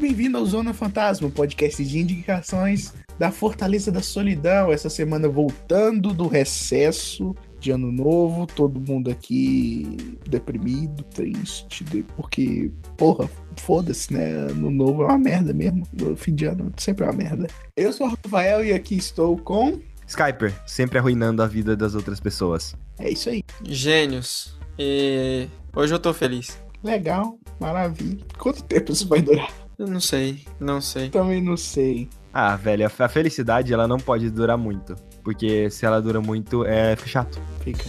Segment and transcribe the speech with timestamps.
[0.00, 4.72] bem-vindo ao Zona Fantasma, podcast de indicações da Fortaleza da Solidão.
[4.72, 11.84] Essa semana voltando do recesso de ano novo, todo mundo aqui deprimido, triste,
[12.16, 13.28] porque, porra,
[13.58, 14.30] foda-se, né?
[14.32, 15.86] Ano novo é uma merda mesmo.
[16.00, 17.46] O fim de ano sempre é uma merda.
[17.76, 19.80] Eu sou o Rafael e aqui estou com.
[20.06, 22.74] Skyper, sempre arruinando a vida das outras pessoas.
[22.98, 23.44] É isso aí.
[23.64, 24.58] Gênios.
[24.78, 25.46] E
[25.76, 26.58] hoje eu tô feliz.
[26.82, 28.24] Legal, maravilha.
[28.38, 29.52] Quanto tempo isso vai durar?
[29.80, 31.08] Eu não sei, não sei.
[31.08, 32.06] Também não sei.
[32.34, 34.94] Ah, velho, a felicidade ela não pode durar muito.
[35.24, 37.40] Porque se ela dura muito, é chato.
[37.64, 37.86] Fica.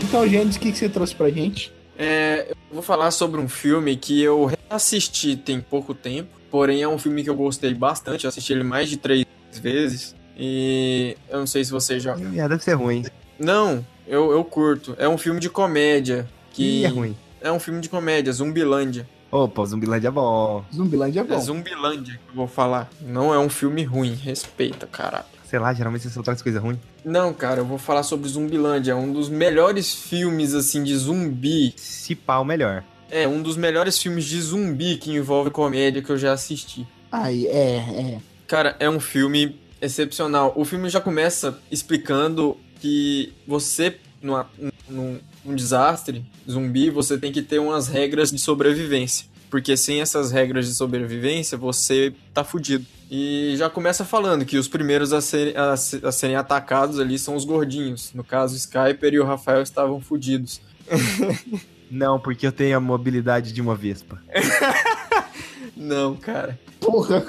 [0.00, 1.72] Então, gente, o que que você trouxe pra gente?
[1.98, 6.88] É, eu vou falar sobre um filme que eu reassisti tem pouco tempo, porém é
[6.88, 11.38] um filme que eu gostei bastante, eu assisti ele mais de três vezes, e eu
[11.38, 12.16] não sei se você já...
[12.34, 13.04] É, deve ser ruim.
[13.38, 16.80] Não, eu, eu curto, é um filme de comédia, que...
[16.80, 17.16] Ih, é ruim.
[17.40, 19.08] É um filme de comédia, Zumbilândia.
[19.34, 20.64] Opa, Zumbilândia é bom.
[20.72, 21.34] Zumbilândia é bom.
[21.34, 25.24] É Zumbilândia que eu vou falar, não é um filme ruim, respeita, caralho.
[25.44, 26.78] Sei lá, geralmente você só traz coisa ruim.
[27.04, 31.74] Não, cara, eu vou falar sobre Zumbilândia, é um dos melhores filmes, assim, de zumbi
[31.76, 32.84] Se pá, o melhor.
[33.10, 36.86] É um dos melhores filmes de zumbi que envolve comédia que eu já assisti.
[37.10, 38.20] Ai, é, é.
[38.46, 40.52] Cara, é um filme excepcional.
[40.54, 44.48] O filme já começa explicando que você, numa,
[44.88, 49.26] num, num desastre zumbi, você tem que ter umas regras de sobrevivência.
[49.50, 52.84] Porque sem essas regras de sobrevivência, você tá fudido.
[53.10, 57.36] E já começa falando que os primeiros a, ser, a, a serem atacados ali são
[57.36, 58.12] os gordinhos.
[58.12, 60.60] No caso, o Skyper e o Rafael estavam fudidos.
[61.90, 64.20] Não, porque eu tenho a mobilidade de uma vespa.
[65.76, 66.58] Não, cara.
[66.80, 67.24] Porra.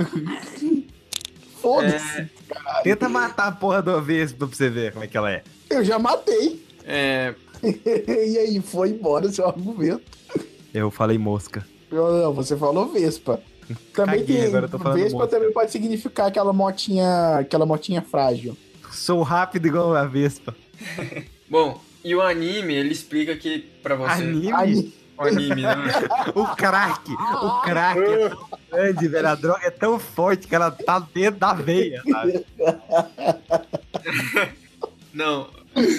[1.62, 2.30] Foda-se.
[2.84, 5.44] Tenta matar a porra da vespa pra você ver como é que ela é.
[5.70, 6.66] Eu já matei.
[6.84, 7.36] É,
[7.86, 10.04] e aí, foi embora seu argumento.
[10.74, 11.66] Eu falei mosca.
[11.92, 13.40] Não, não, você falou Vespa.
[13.94, 14.46] Também Caguei, tem.
[14.46, 15.36] agora eu tô falando Vespa mosca.
[15.36, 17.38] também pode significar aquela motinha.
[17.40, 18.56] Aquela motinha frágil.
[18.92, 20.56] Sou rápido igual a vespa.
[21.50, 24.22] Bom, e o anime, ele explica que pra você.
[24.24, 24.54] Anime?
[24.54, 25.76] Aí, O anime, né?
[26.36, 27.12] O crack!
[27.12, 29.28] O crack é tão grande, velho.
[29.28, 32.46] A droga é tão forte que ela tá dentro da veia, sabe?
[35.14, 35.48] Não,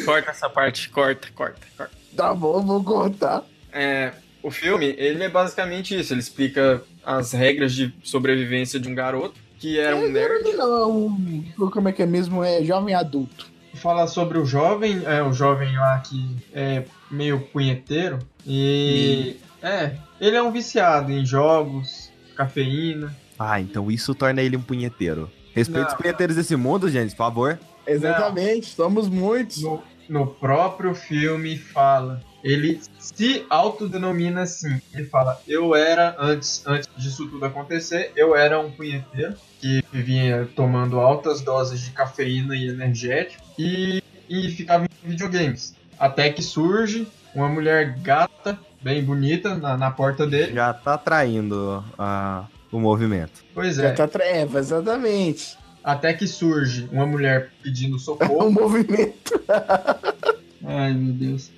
[0.04, 1.92] corta essa parte, corta, corta, corta.
[2.16, 3.44] tá bom, vou cortar.
[3.72, 6.12] É, o filme, ele é basicamente isso.
[6.12, 10.52] Ele explica as regras de sobrevivência de um garoto que era um nerd.
[10.56, 12.42] Não, um- como é que é mesmo?
[12.44, 13.46] É jovem adulto.
[13.74, 20.34] Fala sobre o jovem, é o jovem lá que é meio punheteiro e é, ele
[20.36, 23.14] é um viciado em jogos, cafeína.
[23.38, 25.30] Ah, então isso torna ele um punheteiro.
[25.54, 25.88] Respeite Não.
[25.88, 27.58] os punheteiros desse mundo, gente, por favor.
[27.86, 29.62] Exatamente, somos muitos.
[29.62, 32.22] No, no próprio filme fala.
[32.42, 34.80] Ele se autodenomina assim.
[34.94, 40.48] Ele fala: Eu era, antes, antes disso tudo acontecer, eu era um punheteiro que vivia
[40.54, 45.74] tomando altas doses de cafeína e energético e, e ficava em videogames.
[45.98, 50.54] Até que surge uma mulher gata, bem bonita, na, na porta dele.
[50.54, 53.44] Já tá atraindo ah, o movimento.
[53.54, 53.92] Pois Já é.
[53.92, 55.58] tá treva, exatamente.
[55.86, 58.50] Até que surge uma mulher pedindo É um socorro.
[58.50, 59.40] movimento.
[60.66, 61.52] Ai, meu Deus.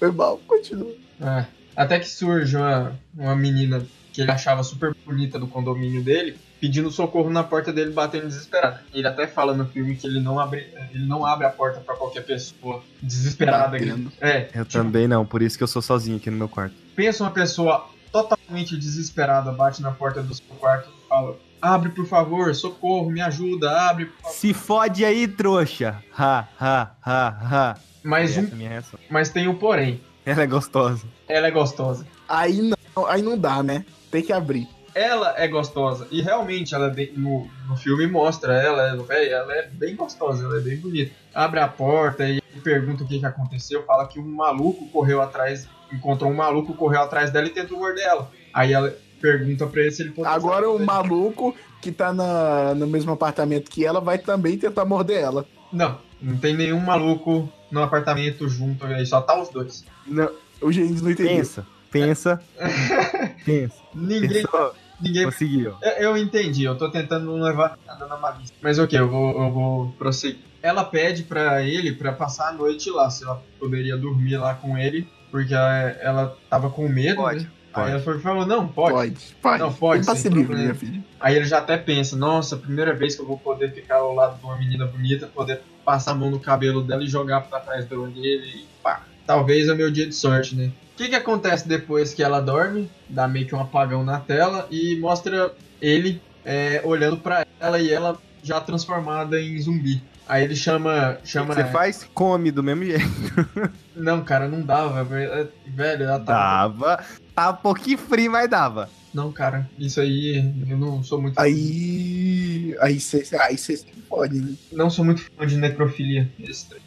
[0.00, 0.92] Foi mal, continua.
[1.20, 1.46] É.
[1.76, 6.90] Até que surge uma, uma menina que ele achava super bonita do condomínio dele, pedindo
[6.90, 8.82] socorro na porta dele, batendo desesperada.
[8.92, 11.94] Ele até fala no filme que ele não abre, ele não abre a porta pra
[11.94, 13.78] qualquer pessoa desesperada.
[13.78, 14.10] Batendo.
[14.20, 16.74] É, Eu tipo, também não, por isso que eu sou sozinho aqui no meu quarto.
[16.96, 22.06] pensa uma pessoa totalmente desesperada, bate na porta do seu quarto e fala: Abre, por
[22.06, 24.06] favor, socorro, me ajuda, abre.
[24.06, 26.02] por favor." Se fode aí, trouxa!
[26.16, 27.76] Ha, ha, ha, ha.
[28.02, 28.98] Mas, um, é reação.
[29.10, 30.00] mas tem um porém.
[30.24, 31.06] Ela é gostosa.
[31.28, 32.06] Ela é gostosa.
[32.28, 32.60] Aí
[32.96, 33.84] não, aí não dá, né?
[34.10, 34.68] Tem que abrir.
[34.94, 36.06] ela é gostosa.
[36.10, 40.44] E realmente, ela é no, no filme mostra ela, ela, véi, ela é bem gostosa,
[40.44, 41.12] ela é bem bonita.
[41.34, 43.84] Abre a porta e pergunta o que, que aconteceu.
[43.84, 48.04] Fala que um maluco correu atrás, encontrou um maluco, correu atrás dela e tentou morder
[48.04, 48.30] ela.
[48.52, 50.28] Aí ela pergunta pra ele se ele pode.
[50.28, 55.22] Agora o maluco que tá na, no mesmo apartamento que ela vai também tentar morder
[55.22, 55.46] ela.
[55.72, 59.84] Não, não tem nenhum maluco no apartamento junto, aí só tá os dois.
[60.06, 60.30] Não,
[60.60, 61.36] o Gênesis não entendeu.
[61.36, 62.42] Pensa, pensa,
[63.44, 63.76] pensa.
[63.94, 64.42] Ninguém.
[64.42, 65.74] Pensou, ninguém conseguiu.
[65.82, 68.54] Eu, eu entendi, eu tô tentando não levar nada na malícia.
[68.60, 70.40] Mas ok, eu vou, eu vou prosseguir.
[70.60, 74.76] Ela pede pra ele pra passar a noite lá, se ela poderia dormir lá com
[74.76, 77.50] ele porque ela, ela tava com medo, Pode, né?
[77.84, 78.92] Aí falou, não, pode.
[78.92, 79.58] Pode, pode.
[79.62, 80.62] Não, pode, livre, problema.
[80.62, 81.04] minha filha.
[81.20, 84.38] Aí ele já até pensa, nossa, primeira vez que eu vou poder ficar ao lado
[84.38, 87.86] de uma menina bonita, poder passar a mão no cabelo dela e jogar pra trás
[87.86, 89.02] do orelha e pá.
[89.26, 90.70] Talvez é meu dia de sorte, né?
[90.94, 92.90] O que que acontece depois que ela dorme?
[93.08, 97.92] Dá meio que um apagão na tela e mostra ele é, olhando pra ela e
[97.92, 100.02] ela já transformada em zumbi.
[100.28, 101.18] Aí ele chama.
[101.24, 102.08] Chama você faz?
[102.12, 103.08] Come do mesmo jeito.
[103.96, 105.02] Não, cara, não dava.
[105.02, 105.48] velho.
[105.66, 106.32] Velho, ela tá.
[106.32, 107.04] Dava.
[107.34, 108.88] Tá um pouquinho frio, mas dava.
[109.12, 110.36] Não, cara, isso aí
[110.68, 111.36] eu não sou muito.
[111.40, 112.76] Aí.
[112.80, 114.54] Aí você aí cê pode, né?
[114.70, 116.30] não sou muito fã de necrofilia.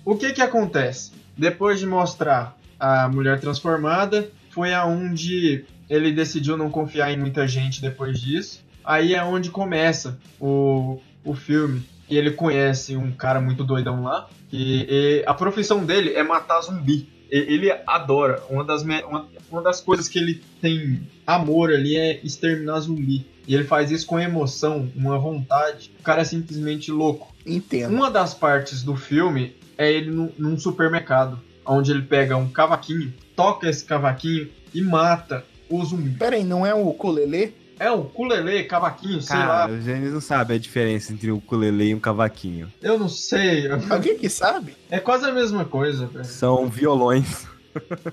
[0.06, 1.12] O que que acontece?
[1.38, 7.82] Depois de mostrar a mulher transformada, foi aonde ele decidiu não confiar em muita gente
[7.82, 8.64] depois disso.
[8.84, 11.84] Aí é onde começa o, o filme.
[12.12, 14.30] E ele conhece um cara muito doidão lá.
[14.52, 17.08] E, a profissão dele é matar zumbi.
[17.32, 18.44] E- Ele adora.
[18.50, 23.26] Uma das, uma, uma das coisas que ele tem amor ali é exterminar zumbi.
[23.48, 25.92] E ele faz isso com emoção, uma vontade.
[26.00, 27.34] O cara é simplesmente louco.
[27.46, 27.94] Entendo.
[27.94, 33.14] Uma das partes do filme é ele num, num supermercado, onde ele pega um cavaquinho,
[33.36, 36.12] toca esse cavaquinho e mata o zumbi.
[36.12, 37.52] Pera aí, não é o Colelê?
[37.82, 39.68] É um ukulele, cavaquinho, sei Cara, lá.
[39.68, 42.72] o Gênesis não sabe a diferença entre um ukulele e um cavaquinho.
[42.80, 43.68] Eu não sei.
[43.90, 44.78] Alguém que sabe?
[44.88, 46.24] É quase a mesma coisa, velho.
[46.24, 47.48] São violões.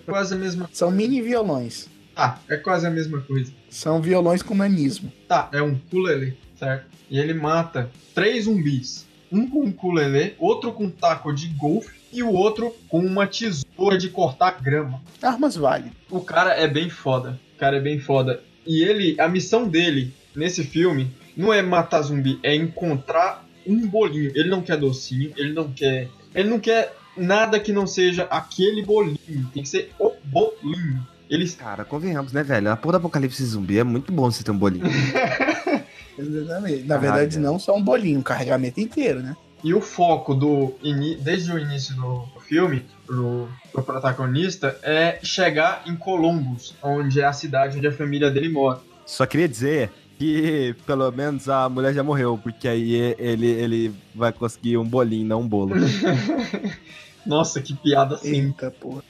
[0.07, 0.69] Quase a mesma.
[0.73, 1.87] São mini violões.
[2.17, 3.53] Ah, é quase a mesma coisa.
[3.69, 5.13] São violões com nanismo.
[5.29, 6.87] Tá, é um ukulele, certo?
[7.11, 9.07] E ele mata três zumbis.
[9.31, 13.27] Um com um ukulele, outro com um taco de golfe e o outro com uma
[13.27, 15.03] tesoura de cortar grama.
[15.21, 15.93] Armas válidas.
[16.11, 17.39] O cara é bem foda.
[17.55, 18.43] O cara é bem foda.
[18.67, 24.33] E ele, a missão dele nesse filme não é matar zumbi, é encontrar um bolinho.
[24.35, 26.09] Ele não quer docinho, ele não quer.
[26.35, 29.51] Ele não quer nada que não seja aquele bolinho.
[29.53, 31.07] Tem que ser o bolinho.
[31.29, 31.49] Ele.
[31.51, 32.71] Cara, convenhamos, né, velho?
[32.71, 34.87] A porra do apocalipse zumbi é muito bom você ter um bolinho.
[36.19, 36.83] Exatamente.
[36.83, 39.37] Na Caralho, verdade, não só um bolinho, um carregamento inteiro, né?
[39.63, 40.75] E o foco do
[41.21, 47.33] desde o início do filme pro, pro protagonista é chegar em Columbus, onde é a
[47.33, 48.81] cidade onde a família dele mora.
[49.05, 54.33] Só queria dizer que pelo menos a mulher já morreu, porque aí ele, ele vai
[54.33, 55.75] conseguir um bolinho, não um bolo.
[57.25, 59.03] Nossa, que piada Eita, porra.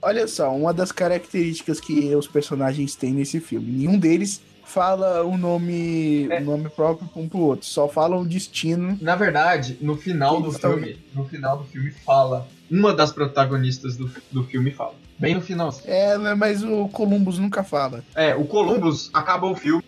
[0.00, 3.72] Olha só, uma das características que os personagens têm nesse filme.
[3.72, 6.40] Nenhum deles fala o nome, É.
[6.40, 7.66] o nome próprio um pro outro.
[7.66, 8.96] Só falam o destino.
[9.00, 13.96] Na verdade, no final do tão- filme, no final do filme fala, uma das protagonistas
[13.96, 14.94] do, do filme fala.
[15.18, 15.74] Bem no final.
[15.84, 18.04] É, mas o Columbus nunca fala.
[18.14, 19.82] É, o Columbus acabou o filme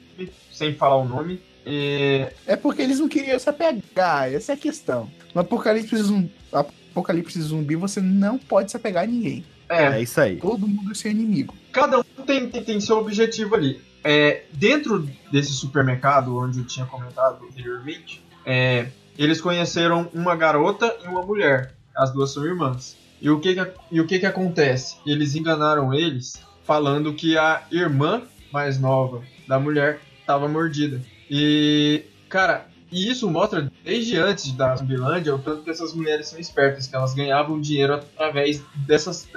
[0.51, 1.41] sem falar o nome.
[1.65, 5.09] E É porque eles não queriam se apegar, essa é a questão.
[5.35, 9.45] No Apocalipse Zumbi, Apocalipse Zumbi você não pode se apegar a ninguém.
[9.69, 10.37] é, É isso aí.
[10.37, 11.55] Todo mundo é seu inimigo.
[11.71, 13.81] cada um tem, tem, tem seu objetivo ali.
[14.03, 18.89] É, dentro desse supermercado, onde eu tinha comentado anteriormente, é,
[19.19, 21.75] eles conheceram uma garota e uma mulher.
[21.95, 22.97] As duas são irmãs.
[23.21, 24.97] E o que que, e o que, que acontece?
[25.05, 31.03] Eles enganaram eles falando que a irmã mais nova da mulher estava mordida.
[31.29, 36.39] E, cara, e isso mostra desde antes da Zumbilândia o tanto que essas mulheres são
[36.39, 39.29] espertas, que elas ganhavam dinheiro através dessas.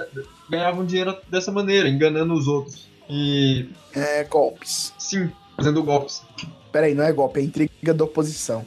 [0.48, 2.88] ganhavam dinheiro dessa maneira, enganando os outros.
[3.08, 4.92] E É golpes.
[4.98, 6.22] sim, fazendo golpes.
[6.72, 8.66] Peraí, não é golpe, é intriga da oposição.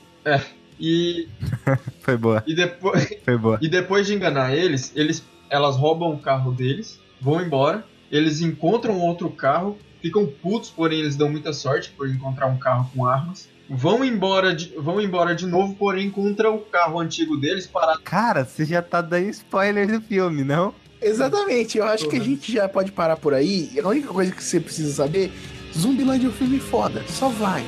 [0.79, 1.27] E,
[2.01, 3.57] Foi boa, e, depois, foi boa.
[3.61, 8.99] e depois de enganar eles, eles, elas roubam o carro deles, vão embora, eles encontram
[8.99, 13.49] outro carro, ficam putos, porém eles dão muita sorte por encontrar um carro com armas.
[13.69, 17.99] Vão embora de, vão embora de novo, porém encontram o carro antigo deles parado.
[18.01, 20.73] Cara, você já tá dando spoiler do filme, não?
[21.01, 22.25] Exatamente, eu acho que a Uhum.
[22.25, 23.69] gente já pode parar por aí.
[23.83, 25.31] A única coisa que você precisa saber:
[25.77, 27.63] Zumbiland é um filme foda, só vai.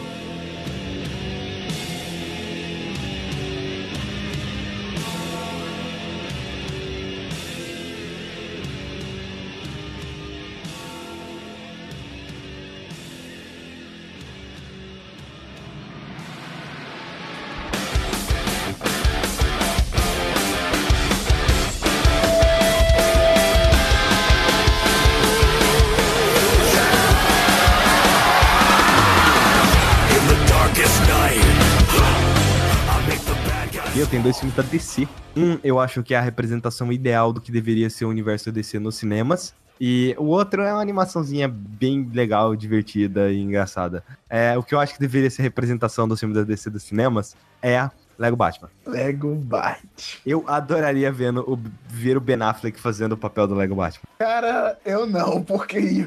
[34.29, 35.07] Dois filmes da DC.
[35.35, 38.77] Um, eu acho que é a representação ideal do que deveria ser o universo DC
[38.77, 39.55] nos cinemas.
[39.81, 44.03] E o outro é uma animaçãozinha bem legal, divertida e engraçada.
[44.29, 46.83] É, o que eu acho que deveria ser a representação dos filmes da DC dos
[46.83, 48.69] cinemas é Lego Batman.
[48.85, 49.89] Lego Batman.
[50.23, 51.57] Eu adoraria vendo o,
[51.87, 54.03] ver o Ben Affleck fazendo o papel do Lego Batman.
[54.19, 56.05] Cara, eu não, porque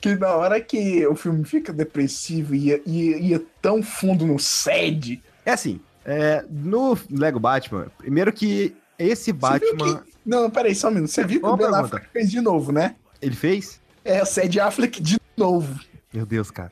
[0.00, 4.38] que na hora que o filme fica depressivo e ia, ia, ia tão fundo no
[4.38, 5.20] sede.
[5.44, 9.98] É assim, é, no Lego Batman, primeiro que esse Batman.
[9.98, 10.12] Que...
[10.24, 11.10] Não, peraí, só um minuto.
[11.10, 11.66] Você viu que o Ben.
[11.66, 12.96] Affleck fez de novo, né?
[13.20, 13.78] Ele fez?
[14.02, 15.78] É, o Sed Affleck de novo.
[16.12, 16.70] Meu Deus, cara.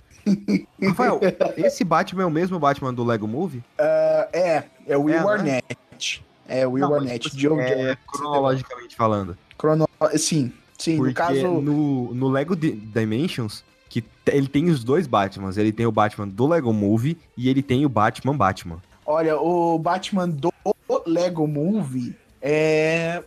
[0.82, 1.20] Rafael,
[1.58, 3.58] esse Batman é o mesmo Batman do Lego Movie?
[3.78, 6.24] Uh, é, é o Will é, Arnett.
[6.48, 6.58] Né?
[6.60, 7.28] É o Will Não, Arnett.
[7.28, 9.36] Tipo, Joe é, cronologicamente falando.
[9.58, 9.86] Crono...
[10.16, 10.96] Sim, sim.
[10.96, 11.60] Porque no caso.
[11.60, 15.58] No, no Lego Dimensions, que ele tem os dois Batmans.
[15.58, 18.80] Ele tem o Batman do Lego Movie e ele tem o Batman Batman.
[19.06, 20.52] Olha, o Batman do
[21.06, 23.22] Lego Movie é,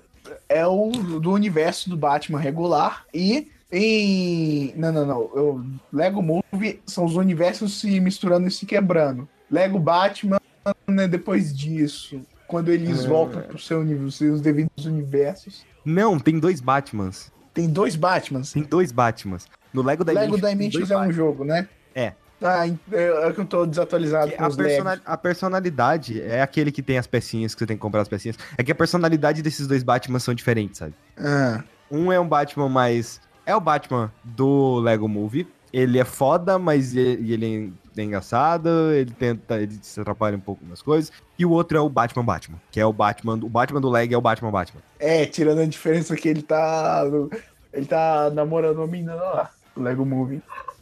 [0.47, 4.73] é o do universo do Batman regular e em.
[4.75, 5.31] Não, não, não.
[5.33, 9.27] Eu, Lego Movie são os universos se misturando e se quebrando.
[9.49, 10.39] Lego Batman,
[10.87, 12.21] né, depois disso.
[12.47, 13.07] Quando eles é...
[13.07, 15.63] voltam pro seu seus devidos universos.
[15.85, 17.31] Não, tem dois Batmans.
[17.53, 18.53] Tem dois Batmans?
[18.53, 19.47] Tem dois Batmans.
[19.71, 20.31] No Lego Dimensions.
[20.31, 21.67] Lego Dimensions é um jogo, né?
[21.93, 22.13] É.
[22.41, 26.97] Ah, é que eu tô desatualizado com a, personal, a personalidade é aquele que tem
[26.97, 28.37] as pecinhas, que você tem que comprar as pecinhas.
[28.57, 30.93] É que a personalidade desses dois Batman são diferentes, sabe?
[31.17, 31.63] Ah.
[31.91, 33.19] Um é um Batman mais.
[33.45, 35.47] É o Batman do Lego Movie.
[35.71, 40.65] Ele é foda, mas ele, ele é engraçado, ele tenta, ele se atrapalha um pouco
[40.65, 41.11] nas coisas.
[41.37, 44.13] E o outro é o Batman Batman, que é o Batman, o Batman do Lego
[44.13, 44.81] é o Batman Batman.
[44.99, 47.03] É, tirando a diferença que ele tá
[47.73, 50.41] ele tá namorando uma menina lá, o Lego Movie.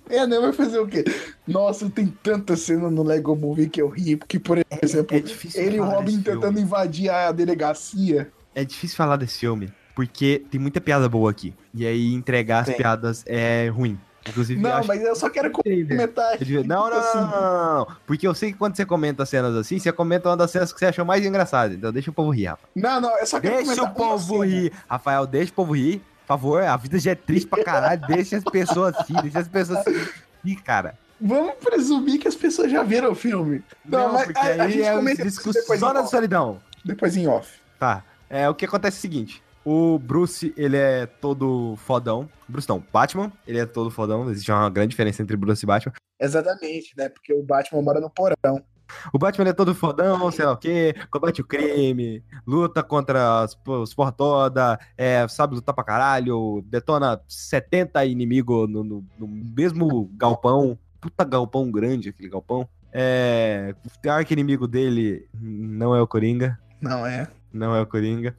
[0.09, 0.39] É, né?
[0.39, 1.03] Vai fazer o quê?
[1.47, 5.65] Nossa, tem tanta cena no Lego Movie que eu ri, porque, por exemplo, é, é
[5.65, 6.61] ele e o Robin tentando filme.
[6.61, 8.31] invadir a delegacia.
[8.55, 11.53] É difícil falar desse filme, porque tem muita piada boa aqui.
[11.73, 13.99] E aí entregar as piadas é ruim.
[14.29, 16.37] Inclusive, não, mas eu só quero comentar.
[16.65, 17.17] Não, não, assim.
[17.17, 20.37] não, não, não, Porque eu sei que quando você comenta cenas assim, você comenta uma
[20.37, 21.73] das cenas que você achou mais engraçada.
[21.73, 22.67] Então deixa o povo rir, Rafa.
[22.75, 24.71] Não, não, eu só quero Deixa o povo rir.
[24.89, 26.01] Rafael, deixa o povo rir.
[26.27, 28.01] Por favor, a vida já é triste pra caralho.
[28.05, 30.98] deixa as pessoas assim, deixa as pessoas assim, cara.
[31.22, 33.63] Vamos presumir que as pessoas já viram o filme.
[33.86, 36.60] Não, Não mas porque a, aí a gente é discussão da solidão.
[36.84, 37.62] Depois em off.
[37.79, 38.03] Tá.
[38.29, 39.41] É, o que acontece é o seguinte.
[39.63, 42.29] O Bruce, ele é todo fodão.
[42.46, 44.29] Bruce não, Batman, ele é todo fodão.
[44.29, 45.93] Existe uma grande diferença entre Bruce e Batman.
[46.19, 47.07] Exatamente, né?
[47.07, 48.62] Porque o Batman mora no porão.
[49.13, 53.58] O Batman é todo fodão, sei lá o quê, combate o crime, luta contra os,
[53.65, 60.10] os porra toda, é, sabe lutar pra caralho, detona 70 inimigos no, no, no, mesmo
[60.15, 60.77] galpão.
[61.00, 62.67] Puta galpão grande, aquele galpão.
[62.91, 63.75] É,
[64.06, 66.60] o arco inimigo dele não é o Coringa.
[66.82, 67.27] Não é.
[67.53, 68.36] Não é o Coringa.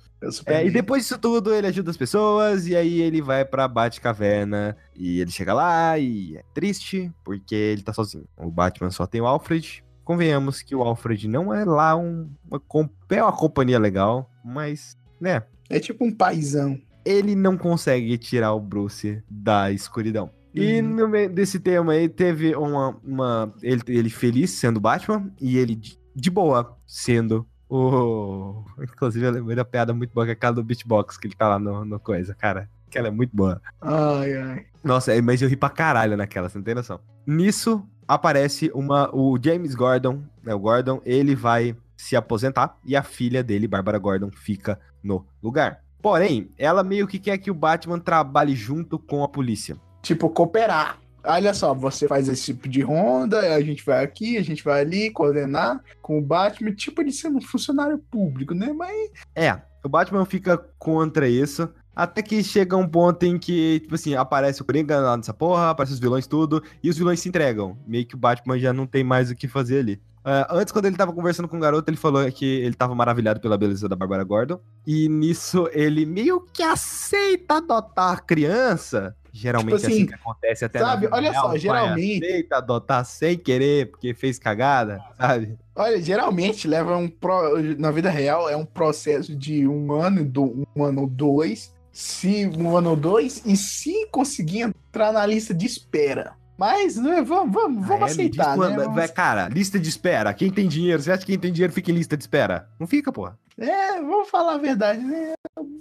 [0.46, 4.76] É, e depois disso tudo, ele ajuda as pessoas, e aí ele vai pra Batcaverna,
[4.94, 8.26] e ele chega lá, e é triste, porque ele tá sozinho.
[8.36, 12.62] O Batman só tem o Alfred, convenhamos que o Alfred não é lá um, uma,
[13.10, 15.42] é uma companhia legal, mas, né?
[15.68, 16.80] É tipo um paizão.
[17.04, 20.30] Ele não consegue tirar o Bruce da escuridão.
[20.54, 20.88] E uhum.
[20.88, 22.98] no meio desse tema aí teve uma.
[23.04, 28.64] uma ele, ele feliz sendo Batman e ele de, de boa sendo o.
[28.80, 31.48] Inclusive, eu lembrei da piada muito boa que é aquela do beatbox que ele tá
[31.48, 32.70] lá no, no coisa, cara.
[32.90, 33.60] Que ela é muito boa.
[33.80, 34.66] Ai, ai.
[34.82, 37.00] Nossa, é, mas eu ri pra caralho naquela, você não tem noção.
[37.26, 43.02] Nisso, aparece uma, o James Gordon, né, o Gordon, ele vai se aposentar e a
[43.02, 45.82] filha dele, Bárbara Gordon, fica no lugar.
[46.00, 49.76] Porém, ela meio que quer que o Batman trabalhe junto com a polícia.
[50.00, 50.98] Tipo, cooperar.
[51.24, 54.80] Olha só, você faz esse tipo de ronda, a gente vai aqui, a gente vai
[54.80, 58.72] ali, coordenar com o Batman, tipo ele sendo um funcionário público, né?
[58.72, 59.10] Mas.
[59.34, 61.68] É, o Batman fica contra isso.
[61.98, 65.70] Até que chega um ponto em que, tipo assim, aparece o Coringa lá nessa porra,
[65.70, 67.76] aparece os vilões tudo, e os vilões se entregam.
[67.84, 69.94] Meio que o Batman já não tem mais o que fazer ali.
[70.18, 73.40] Uh, antes, quando ele tava conversando com o garoto, ele falou que ele tava maravilhado
[73.40, 74.60] pela beleza da Barbara Gordon.
[74.86, 79.16] E nisso ele meio que aceita adotar a criança.
[79.32, 82.24] Geralmente tipo assim, assim que acontece até Sabe, olha real, só, geralmente.
[82.24, 85.58] Aceita adotar sem querer, porque fez cagada, sabe?
[85.74, 87.08] Olha, geralmente leva um.
[87.08, 91.76] Pro, na vida real é um processo de um ano, do, um ano ou dois
[91.98, 96.36] se um ano ou dois e se conseguir entrar na lista de espera.
[96.56, 98.76] Mas né, vamos, vamos, vamos ah, é, aceitar, né?
[98.76, 99.10] Vamos...
[99.10, 100.32] Cara, lista de espera.
[100.32, 102.68] Quem tem dinheiro, você acha que quem tem dinheiro fica em lista de espera?
[102.78, 103.36] Não fica, porra.
[103.58, 105.32] É, vamos falar a verdade, né?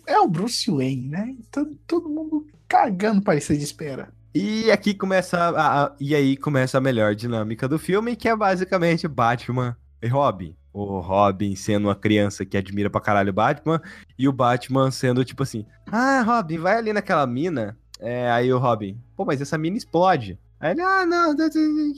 [0.07, 1.35] É o Bruce Wayne, né?
[1.51, 4.09] Todo, todo mundo cagando pra lista de espera.
[4.33, 8.35] E aqui começa a, a, e aí começa a melhor dinâmica do filme, que é
[8.35, 13.81] basicamente Batman e Robin o Robin sendo uma criança que admira pra caralho o Batman,
[14.17, 17.77] e o Batman sendo tipo assim: Ah, Robin, vai ali naquela mina.
[17.99, 20.37] É, aí o Robin, pô, mas essa mina explode.
[20.59, 21.35] Aí ele, ah, não,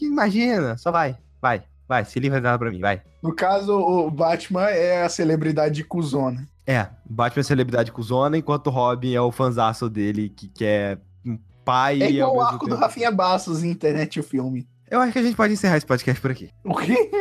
[0.01, 1.63] imagina, só vai, vai.
[1.88, 3.01] Vai, se livra dela pra mim, vai.
[3.19, 6.48] No caso, o Batman é a celebridade cuzona.
[6.67, 11.39] É, Batman é celebridade cuzona, enquanto o Robin é o fanzaço dele, que quer um
[11.65, 14.67] pai É igual o arco do tempo- Rafinha Bastos em internet o filme.
[14.89, 16.50] Eu acho que a gente pode encerrar esse podcast por aqui.
[16.63, 17.12] O quê?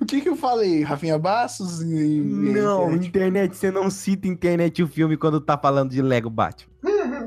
[0.00, 0.82] o que que eu falei?
[0.82, 2.20] Rafinha Bastos e...
[2.20, 3.08] Não, internet?
[3.08, 6.72] internet, você não cita internet o filme quando tá falando de Lego Batman.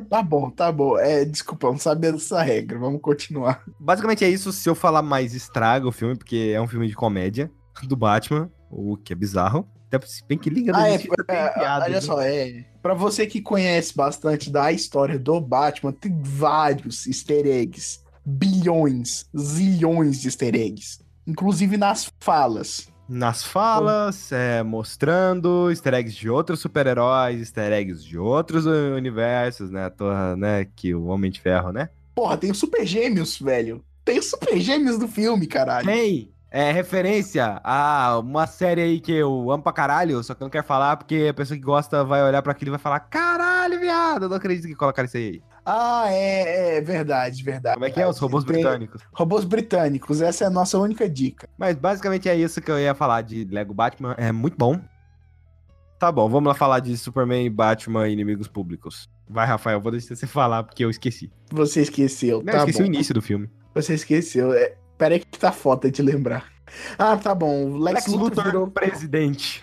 [0.10, 0.98] Tá bom, tá bom.
[0.98, 2.78] É, desculpa, eu não sabia dessa regra.
[2.78, 3.64] Vamos continuar.
[3.80, 4.52] Basicamente é isso.
[4.52, 7.50] Se eu falar mais, estraga o filme, porque é um filme de comédia
[7.84, 9.68] do Batman, o que é bizarro.
[9.92, 12.02] Até se bem que liga Ah, é, tem é, piada, olha né?
[12.02, 12.66] só, é.
[12.82, 18.02] Pra você que conhece bastante da história do Batman, tem vários easter eggs.
[18.26, 21.00] Bilhões, zilhões de easter eggs.
[21.26, 22.90] Inclusive nas falas.
[23.08, 29.90] Nas falas, é, mostrando easter eggs de outros super-heróis, easter eggs de outros universos, né?
[29.90, 30.66] toa, né?
[30.76, 31.90] Que o Homem de Ferro, né?
[32.16, 33.84] Porra, tem os Super Gêmeos, velho.
[34.06, 35.86] Tem os Super Gêmeos do filme, caralho.
[35.86, 36.32] Tem!
[36.54, 40.50] É referência a uma série aí que eu amo pra caralho, só que eu não
[40.50, 43.80] quero falar porque a pessoa que gosta vai olhar pra aquilo e vai falar: caralho,
[43.80, 45.42] viado, eu não acredito que colocaram isso aí.
[45.66, 47.76] Ah, é, é verdade, verdade.
[47.76, 48.08] Como é que é?
[48.08, 49.02] Os robôs Tem- britânicos.
[49.14, 51.48] Robôs britânicos, essa é a nossa única dica.
[51.58, 54.16] Mas basicamente é isso que eu ia falar de Lego Batman.
[54.18, 54.80] É muito bom.
[56.00, 59.08] Tá bom, vamos lá falar de Superman, Batman e inimigos públicos.
[59.30, 61.32] Vai, Rafael, vou deixar você falar porque eu esqueci.
[61.52, 62.84] Você esqueceu, Não, tá eu esqueci bom.
[62.84, 63.50] o início do filme.
[63.76, 64.52] Você esqueceu.
[64.54, 66.52] É, pera aí que tá foda de lembrar.
[66.98, 67.78] Ah, tá bom.
[67.78, 68.68] Lex, Lex Luthor, Luthor virou...
[68.72, 69.62] presidente.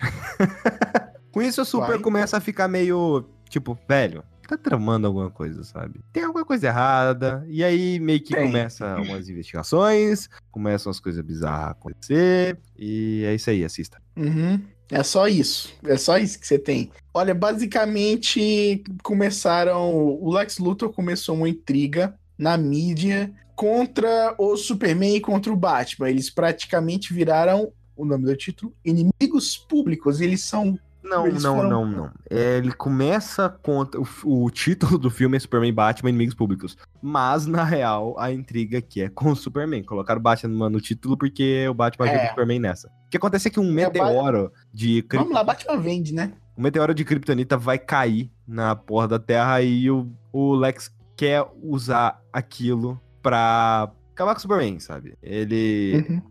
[1.31, 1.99] Com isso, o Super Vai.
[1.99, 6.01] começa a ficar meio, tipo, velho, tá tramando alguma coisa, sabe?
[6.11, 7.45] Tem alguma coisa errada.
[7.47, 8.45] E aí meio que Tem.
[8.45, 12.57] começa umas investigações, começam as coisas bizarras a acontecer.
[12.77, 14.01] E é isso aí, assista.
[14.15, 14.59] Uhum.
[14.91, 15.71] É só isso.
[15.83, 16.91] É só isso que você tem.
[17.13, 19.93] Olha, basicamente começaram.
[19.93, 26.09] O Lex Luthor começou uma intriga na mídia contra o Superman e contra o Batman.
[26.09, 30.21] Eles praticamente viraram o nome do título inimigos públicos.
[30.21, 30.79] Eles são.
[31.09, 32.11] Não, Eles não, foram- não, não.
[32.29, 33.99] É, ele começa contra.
[33.99, 36.77] O, o título do filme é Superman e Batman Inimigos Públicos.
[37.01, 39.83] Mas, na real, a intriga aqui é com o Superman.
[39.83, 42.25] Colocaram o Batman no título porque o Batman ajuda É.
[42.25, 42.87] o Superman nessa.
[42.87, 45.01] O que acontece é que um É, meteoro de.
[45.03, 46.31] cri- Vamos lá, Batman vende, né?
[46.57, 51.45] Um meteoro de Kryptonita vai cair na porra da Terra e o, o Lex quer
[51.63, 55.17] usar aquilo pra acabar com o Superman, sabe?
[55.23, 56.05] Ele.
[56.09, 56.21] Uhum.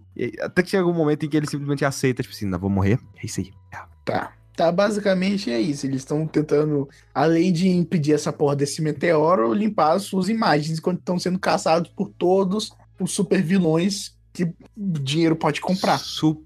[0.42, 2.98] Até que chega um momento em que ele simplesmente aceita, tipo assim, não, vou morrer.
[3.22, 3.50] É isso aí.
[4.04, 4.32] Tá.
[4.58, 5.86] Tá, basicamente é isso.
[5.86, 10.98] Eles estão tentando, além de impedir essa porra desse meteoro, limpar as suas imagens enquanto
[10.98, 16.00] estão sendo caçados por todos os super vilões que dinheiro pode comprar.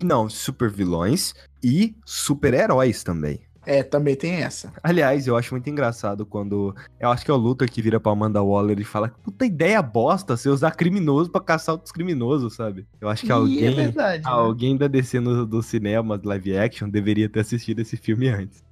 [0.05, 3.41] Não, super vilões e super-heróis também.
[3.65, 4.73] É, também tem essa.
[4.83, 6.75] Aliás, eu acho muito engraçado quando.
[6.99, 9.81] Eu acho que é o Luthor que vira pra Amanda Waller e fala: Puta ideia
[9.81, 12.87] bosta, você usar criminoso pra caçar outros criminosos, sabe?
[13.01, 13.65] Eu acho que E alguém.
[13.67, 14.25] é verdade.
[14.25, 14.31] né?
[14.31, 18.65] Alguém da DC no, do cinema, live action, deveria ter assistido esse filme antes.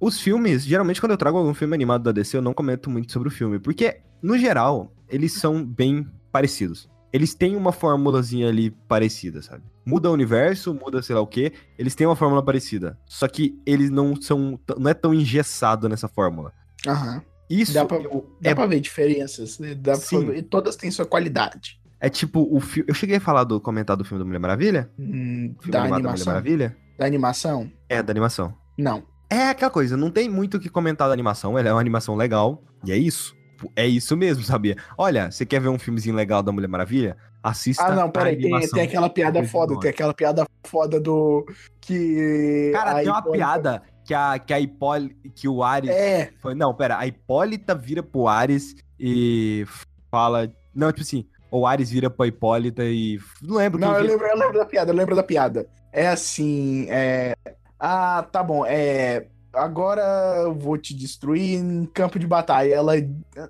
[0.00, 3.10] Os filmes, geralmente quando eu trago algum filme animado da DC, eu não comento muito
[3.10, 6.90] sobre o filme, porque, no geral, eles são bem parecidos.
[7.14, 9.62] Eles têm uma formulazinha ali parecida, sabe?
[9.86, 12.98] Muda o universo, muda sei lá o quê, eles têm uma fórmula parecida.
[13.06, 14.58] Só que eles não são.
[14.76, 16.52] não é tão engessado nessa fórmula.
[16.84, 17.22] Aham.
[17.48, 19.60] Isso Dá pra- eu- Dá é pra ver diferenças.
[19.60, 19.74] né?
[19.76, 20.42] Dá pra Sim.
[20.42, 21.80] todas têm sua qualidade.
[22.00, 22.88] É tipo o filme.
[22.90, 24.90] Eu cheguei a falar do comentar do filme da Mulher Maravilha?
[24.98, 26.26] Hum, da animado da Mulher animação.
[26.32, 26.76] Maravilha?
[26.98, 27.72] Da animação?
[27.88, 28.52] É, da animação.
[28.76, 29.04] Não.
[29.30, 32.14] É aquela coisa, não tem muito o que comentar da animação, ela é uma animação
[32.16, 33.34] legal, e é isso.
[33.76, 34.76] É isso mesmo, sabia?
[34.96, 37.16] Olha, você quer ver um filmezinho legal da Mulher Maravilha?
[37.42, 41.44] Assista Ah, não, peraí, tem, tem aquela piada foda, tem aquela piada foda do.
[41.80, 42.70] Que.
[42.72, 45.90] Cara, tem uma Hipólita- piada que a, que a Hipólita, que o Ares...
[45.90, 49.64] É, Foi, não, pera, a Hipólita vira pro Ares e
[50.10, 50.52] fala...
[50.74, 53.18] Não, tipo assim, o Ares vira pra Hipólita e...
[53.42, 55.66] Não lembro Não, eu lembro, eu lembro da piada, eu lembro da piada.
[55.92, 57.34] É assim, é...
[57.80, 59.26] Ah, tá bom, é...
[59.54, 60.02] Agora
[60.42, 62.74] eu vou te destruir em campo de batalha.
[62.74, 62.94] Ela...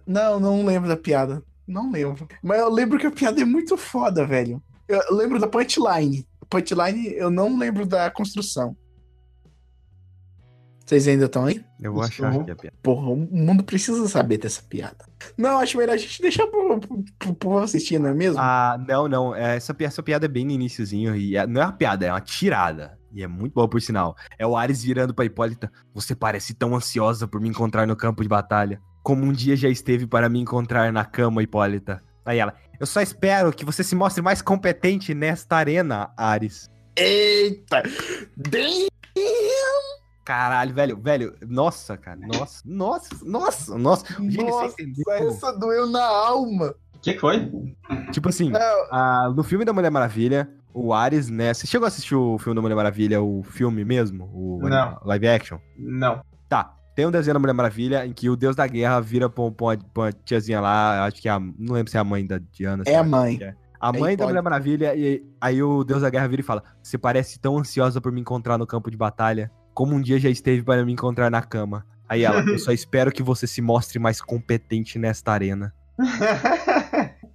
[0.07, 1.43] Não, não lembro da piada.
[1.67, 2.29] Não lembro.
[2.43, 4.63] Mas eu lembro que a piada é muito foda, velho.
[4.87, 6.27] Eu lembro da punchline.
[6.49, 8.77] Punchline, eu não lembro da construção.
[10.85, 11.65] Vocês ainda estão aí?
[11.81, 12.77] Eu vou achar aqui a piada.
[12.83, 15.05] Porra, o mundo precisa saber dessa piada.
[15.37, 18.39] Não, acho melhor a gente deixar pro, pro, pro povo assistir, não é mesmo?
[18.39, 19.35] Ah, não, não.
[19.35, 21.17] é, Essa, essa piada é bem no iniciozinho.
[21.17, 22.99] E é- não é uma piada, é uma tirada.
[23.13, 24.15] E é muito boa, por sinal.
[24.39, 25.73] É o Ares virando pra Hipólita.
[25.95, 28.79] Você parece tão ansiosa por me encontrar no campo de batalha.
[29.03, 32.03] Como um dia já esteve para me encontrar na cama, Hipólita.
[32.27, 36.69] Aí ela, eu só espero que você se mostre mais competente nesta arena, Ares.
[36.97, 37.83] Eita!
[38.37, 38.89] Damn!
[40.25, 41.35] Caralho, velho, velho.
[41.47, 42.19] Nossa, cara.
[42.21, 44.07] Nossa, nossa, nossa, nossa.
[44.23, 45.29] Gente, Nossa, você entendeu?
[45.29, 46.75] essa doeu na alma.
[47.03, 47.51] que, que foi?
[48.11, 48.51] Tipo assim,
[48.91, 51.53] ah, no filme da Mulher Maravilha, o Ares, né?
[51.53, 54.25] Você chegou a assistir o filme da Mulher Maravilha, o filme mesmo?
[54.33, 54.99] O Não.
[55.05, 55.59] live action?
[55.77, 56.23] Não.
[56.49, 56.75] Tá.
[56.97, 59.53] Tem um desenho da Mulher Maravilha em que o deus da guerra vira pra, um-
[59.53, 62.05] pra uma, pra uma tiazinha lá, acho que é a, não lembro se é a
[62.05, 62.85] mãe da Diana.
[62.87, 63.39] É a mãe.
[63.43, 63.55] é.
[63.81, 64.33] A mãe Aí da pode.
[64.33, 68.01] Mulher Maravilha, e aí o deus da guerra vira e fala: Você parece tão ansiosa
[68.01, 71.31] por me encontrar no campo de batalha, como um dia já esteve para me encontrar
[71.31, 71.85] na cama.
[72.09, 75.75] Aí ela, eu só espero que você se mostre mais competente nesta arena.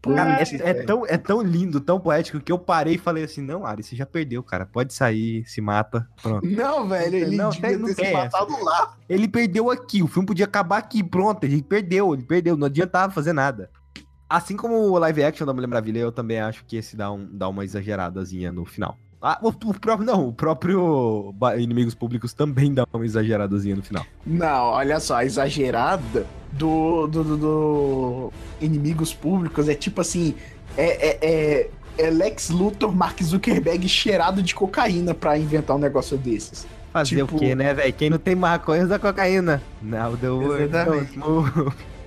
[0.01, 3.41] Cara, é, é tão, é tão lindo, tão poético, que eu parei e falei assim:
[3.41, 4.65] Não, Ari, você já perdeu, cara.
[4.65, 6.07] Pode sair, se mata.
[6.21, 6.47] Pronto.
[6.47, 8.95] Não, velho, ele Não, devia tem- não ter se matado lá.
[9.09, 11.43] Ele perdeu aqui, o filme podia acabar aqui, pronto.
[11.43, 13.69] Ele perdeu, ele perdeu, não adiantava fazer nada.
[14.29, 17.27] Assim como o live action da Mulher Maravilha, eu também acho que esse dá, um,
[17.29, 18.95] dá uma exageradazinha no final.
[19.21, 24.05] Ah, o, próprio, não, o próprio Inimigos Públicos também dá uma exageradazinha no final.
[24.25, 30.35] Não, olha só, a exagerada do, do, do- do Inimigos Públicos é tipo assim:
[30.77, 36.17] é, é, é, é Lex Luthor, Mark Zuckerberg cheirado de cocaína pra inventar um negócio
[36.17, 36.65] desses.
[36.93, 37.93] Fazer Tipo- o quê, né, velho?
[37.93, 39.61] Quem não tem maconha usa cocaína.
[39.81, 40.59] Não, deu.
[40.61, 41.19] Exatamente.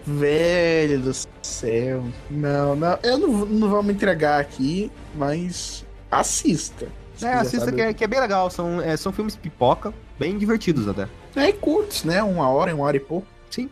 [0.06, 2.02] Velho do céu.
[2.30, 6.86] Não, não, eu não, não vou me entregar aqui, mas assista.
[7.20, 8.50] É, assista que é, que é bem legal.
[8.50, 11.08] São, é, são filmes pipoca, bem divertidos até.
[11.36, 12.22] É, e curtos, né?
[12.22, 13.26] Uma hora, uma hora e pouco.
[13.50, 13.68] Sim.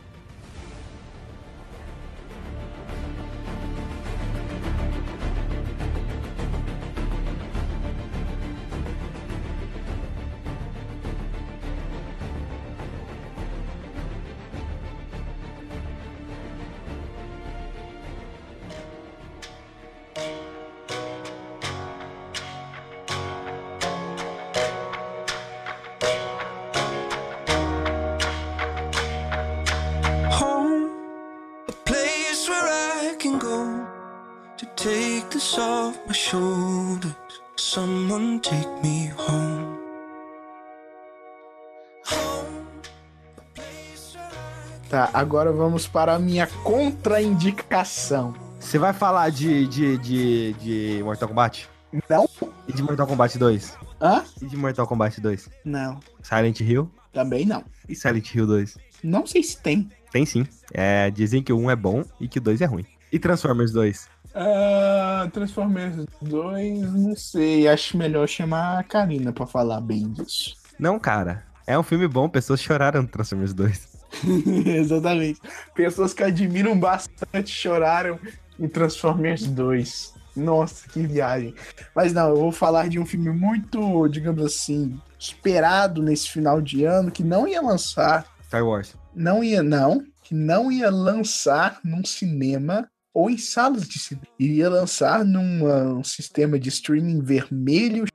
[45.21, 48.35] Agora vamos para a minha contraindicação.
[48.59, 51.69] Você vai falar de, de, de, de Mortal Kombat?
[52.09, 52.27] Não?
[52.67, 53.77] E de Mortal Kombat 2?
[54.01, 54.25] Hã?
[54.41, 55.51] E de Mortal Kombat 2?
[55.65, 56.01] Não.
[56.23, 56.91] Silent Hill?
[57.13, 57.63] Também não.
[57.87, 58.79] E Silent Hill 2?
[59.03, 59.91] Não sei se tem.
[60.11, 60.47] Tem sim.
[60.73, 62.87] É, dizem que o 1 é bom e que o 2 é ruim.
[63.13, 64.09] E Transformers 2?
[64.35, 67.69] Ah, Transformers 2, não sei.
[67.69, 70.55] Acho melhor chamar a Karina pra falar bem disso.
[70.79, 71.45] Não, cara.
[71.67, 74.00] É um filme bom, pessoas choraram no Transformers 2.
[74.67, 75.41] Exatamente.
[75.75, 78.19] Pessoas que admiram bastante choraram
[78.59, 80.15] em Transformers 2.
[80.37, 81.55] Nossa, que viagem.
[81.95, 86.85] Mas não, eu vou falar de um filme muito, digamos assim, esperado nesse final de
[86.85, 88.95] ano, que não ia lançar, Star Wars.
[89.15, 94.27] não ia, não, que não ia lançar num cinema ou em salas de cinema.
[94.39, 98.07] Iria lançar num ah, um sistema de streaming vermelho.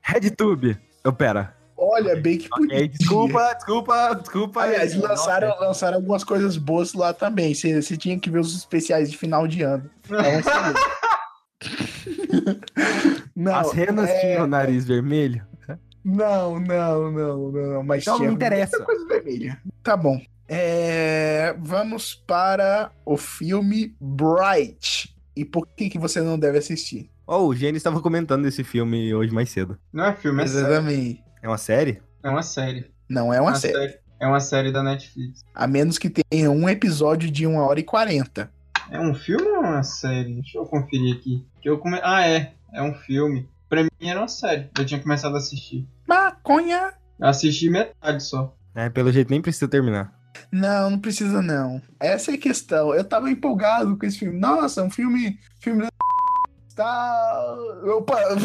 [0.00, 0.78] RedTube.
[1.04, 1.61] Eu, pera.
[1.94, 2.76] Olha, bem que podia.
[2.78, 4.62] Ok, desculpa, desculpa, desculpa.
[4.62, 7.54] Aliás, Não, lançaram, lançaram algumas coisas boas lá também.
[7.54, 9.90] Você tinha que ver os especiais de final de ano.
[10.10, 10.40] É
[13.36, 15.46] não, As renas é- tinham o nariz vermelho.
[16.04, 17.82] Não, não, não, não.
[17.84, 18.76] Mas Então não tinha me interessa.
[18.78, 19.60] muita coisa vermelha.
[19.82, 20.20] Tá bom.
[20.48, 25.14] É, vamos para o filme Bright.
[25.36, 27.08] E por que, que você não deve assistir?
[27.26, 29.78] Oh, o Gênesis estava comentando desse filme hoje mais cedo.
[29.92, 30.44] Não é filme, é.
[30.44, 31.22] Exatamente.
[31.42, 32.00] É uma série?
[32.22, 32.88] É uma série.
[33.08, 33.98] Não é uma série.
[34.20, 35.40] É uma série da Netflix.
[35.52, 38.48] A menos que tenha um episódio de 1 hora e 40.
[38.88, 40.34] É um filme ou uma série?
[40.34, 41.44] Deixa eu conferir aqui.
[41.60, 41.98] Que eu come...
[42.04, 42.52] Ah, é.
[42.72, 43.48] É um filme.
[43.68, 44.70] Pra mim era uma série.
[44.78, 45.84] Eu tinha começado a assistir.
[46.06, 46.92] Maconha.
[47.18, 48.56] Eu assisti metade só.
[48.72, 50.16] É, pelo jeito nem precisa terminar.
[50.52, 51.82] Não, não precisa não.
[51.98, 52.94] Essa é a questão.
[52.94, 54.38] Eu tava empolgado com esse filme.
[54.38, 55.40] Nossa, um filme.
[55.58, 55.86] Filme.
[56.74, 57.54] Tá.
[57.84, 58.18] Opa!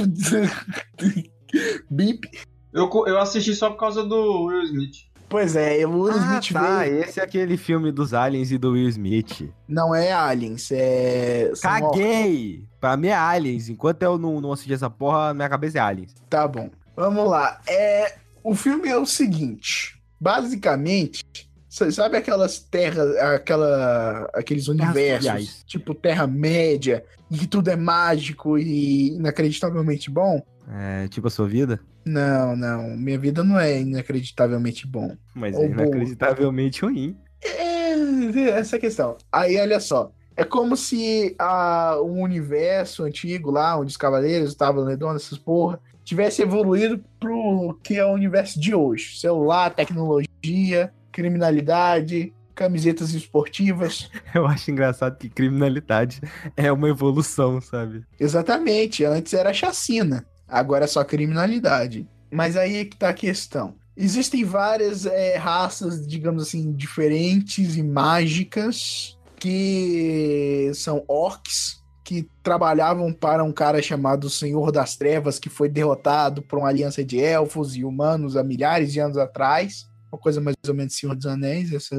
[1.89, 2.29] Bip.
[2.77, 5.07] Eu, eu assisti só por causa do Will Smith.
[5.27, 6.79] Pois é, o Will ah, Smith tá.
[6.79, 6.99] veio.
[7.01, 9.51] Esse é aquele filme dos aliens e do Will Smith.
[9.67, 11.51] Não é Aliens, é.
[11.59, 12.63] Caguei!
[12.79, 13.67] Pra mim é aliens.
[13.67, 16.13] Enquanto eu não, não assisti essa porra, minha cabeça é aliens.
[16.29, 16.69] Tá bom.
[16.95, 17.59] Vamos lá.
[17.67, 19.99] É, o filme é o seguinte.
[20.19, 21.25] Basicamente,
[21.67, 29.15] sa- sabe aquelas terras, aquela, aqueles universos, tipo Terra-média, em que tudo é mágico e
[29.15, 30.41] inacreditavelmente bom?
[30.69, 31.79] É, tipo a sua vida.
[32.07, 32.95] Não, não.
[32.95, 35.15] Minha vida não é inacreditavelmente bom.
[35.35, 37.17] Mas Ou é inacreditavelmente ruim.
[37.43, 39.17] É, essa é a questão.
[39.31, 40.11] Aí, olha só.
[40.35, 45.79] É como se a, o universo antigo lá, onde os cavaleiros estavam redondos, essas porra,
[46.03, 49.19] tivesse evoluído pro que é o universo de hoje.
[49.19, 54.09] Celular, tecnologia, criminalidade, camisetas esportivas.
[54.33, 56.21] Eu acho engraçado que criminalidade
[56.55, 58.03] é uma evolução, sabe?
[58.19, 62.07] Exatamente, antes era chacina, agora é só criminalidade.
[62.31, 63.75] Mas aí é que tá a questão.
[63.95, 73.43] Existem várias é, raças, digamos assim, diferentes e mágicas que são orcs, que trabalhavam para
[73.43, 77.83] um cara chamado Senhor das Trevas, que foi derrotado por uma aliança de elfos e
[77.83, 79.85] humanos há milhares de anos atrás.
[80.11, 81.95] Uma coisa mais ou menos Senhor dos Anéis, essa,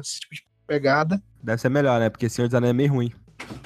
[0.00, 1.22] esse tipo de pegada.
[1.42, 2.10] Deve ser melhor, né?
[2.10, 3.12] Porque Senhor dos Anéis é meio ruim.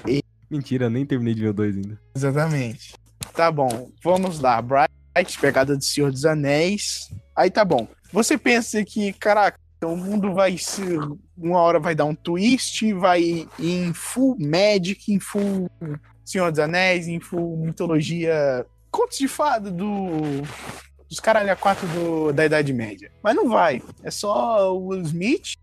[0.07, 2.01] E- Mentira, nem terminei de ver o 2 ainda.
[2.15, 2.95] Exatamente.
[3.35, 4.61] Tá bom, vamos lá.
[4.61, 7.09] Bright, pegada do Senhor dos Anéis.
[7.37, 7.87] Aí tá bom.
[8.13, 10.99] Você pensa que, caraca, o mundo vai ser.
[11.37, 15.71] Uma hora vai dar um twist, vai em full Magic, em full
[16.25, 18.67] Senhor dos Anéis, em full mitologia.
[18.91, 20.43] Contos de fada do.
[21.09, 23.11] Dos caralho a quatro do, da Idade Média.
[23.23, 23.83] Mas não vai.
[24.03, 25.55] É só o Smith,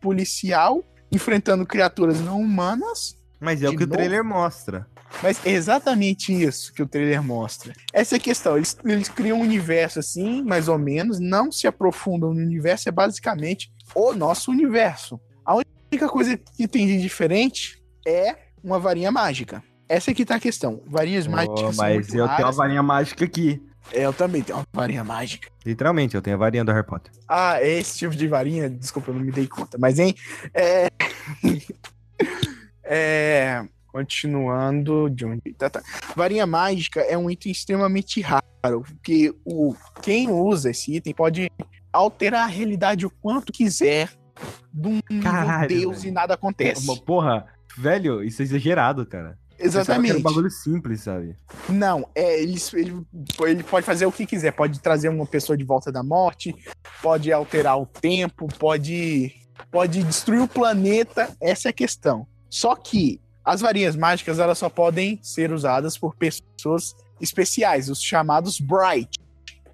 [0.00, 3.96] policial, enfrentando criaturas não humanas Mas é De o que o novo?
[3.98, 4.86] trailer mostra.
[5.22, 7.72] mas é exatamente isso que o trailer mostra.
[7.92, 8.56] Essa é a questão.
[8.56, 12.92] Eles, eles criam um universo assim, mais ou menos, não se aprofundam no universo, é
[12.92, 15.20] basicamente o nosso universo.
[15.44, 19.62] A única coisa que tem de diferente é uma varinha mágica.
[19.88, 20.82] Essa aqui tá a questão.
[20.86, 21.60] Varinhas Oh, mágicas.
[21.76, 22.56] são mas eu tenho uma raras.
[22.56, 23.62] varinha mágica aqui.
[23.92, 25.48] É, Eu também tenho uma varinha mágica.
[25.64, 27.12] Literalmente, eu tenho a varinha do Harry Potter.
[27.28, 29.78] Ah, é esse tipo de varinha, desculpa, eu não me dei conta.
[29.78, 30.12] Mas, hein?
[30.52, 30.88] É.
[32.86, 33.66] é...
[33.86, 35.54] Continuando de onde.
[35.56, 35.82] Tá, tá.
[36.14, 38.44] Varinha mágica é um item extremamente raro,
[38.82, 39.74] porque o...
[40.02, 41.50] quem usa esse item pode
[41.90, 44.10] alterar a realidade o quanto quiser
[44.70, 45.00] de um
[45.66, 46.08] Deus velho.
[46.08, 46.84] e nada acontece.
[46.84, 47.46] Uma Porra,
[47.78, 49.38] velho, isso é exagerado, cara.
[49.58, 50.10] Exatamente.
[50.10, 51.34] Era um bagulho simples, sabe?
[51.68, 53.06] Não, é, ele, ele,
[53.46, 56.54] ele pode fazer o que quiser, pode trazer uma pessoa de volta da morte,
[57.02, 59.32] pode alterar o tempo, pode,
[59.70, 62.26] pode destruir o planeta, essa é a questão.
[62.56, 68.58] Só que as varinhas mágicas elas só podem ser usadas por pessoas especiais, os chamados
[68.58, 69.20] Bright.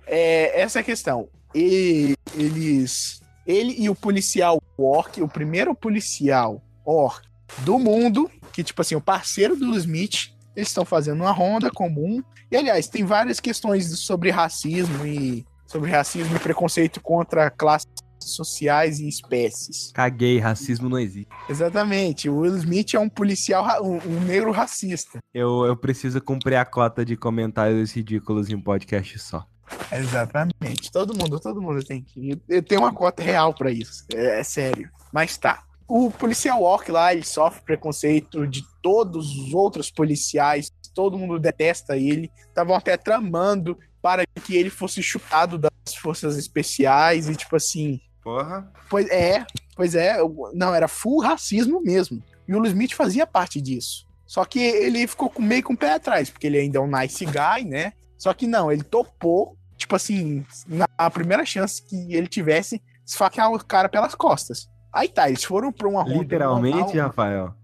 [0.05, 1.29] É, essa é a questão.
[1.55, 7.25] E, eles, ele e o policial Orc, o primeiro policial Orc
[7.59, 12.21] do mundo, que tipo assim, o parceiro do Smith, eles estão fazendo uma ronda comum.
[12.51, 17.92] E, aliás, tem várias questões sobre racismo e sobre racismo e preconceito contra classes
[18.31, 19.93] sociais e espécies.
[19.93, 21.29] Caguei, racismo não existe.
[21.49, 22.29] Exatamente.
[22.29, 25.19] O Will Smith é um policial, um, um negro racista.
[25.35, 29.47] Eu, eu preciso cumprir a cota de comentários ridículos em um podcast só.
[29.91, 30.91] Exatamente.
[30.91, 32.41] Todo mundo, todo mundo tem que.
[32.49, 34.05] Eu tenho uma cota real pra isso.
[34.15, 34.91] É, é sério.
[35.13, 35.65] Mas tá.
[35.89, 40.71] O policial Orc lá, ele sofre preconceito de todos os outros policiais.
[40.95, 42.31] Todo mundo detesta ele.
[42.49, 48.01] Estavam até tramando para que ele fosse chutado das forças especiais e tipo assim.
[48.23, 48.71] Porra.
[48.89, 50.17] Pois é, pois é.
[50.55, 52.23] Não, era full racismo mesmo.
[52.47, 54.07] E o Will Smith fazia parte disso.
[54.27, 56.87] Só que ele ficou com- meio com o pé atrás, porque ele ainda é um
[56.91, 57.93] nice guy, né?
[58.17, 63.63] Só que não, ele topou, tipo assim, na primeira chance que ele tivesse, esfaquear o
[63.65, 64.69] cara pelas costas.
[64.93, 67.07] Aí tá, eles foram pra uma ronda Literalmente, normal.
[67.07, 67.55] Rafael.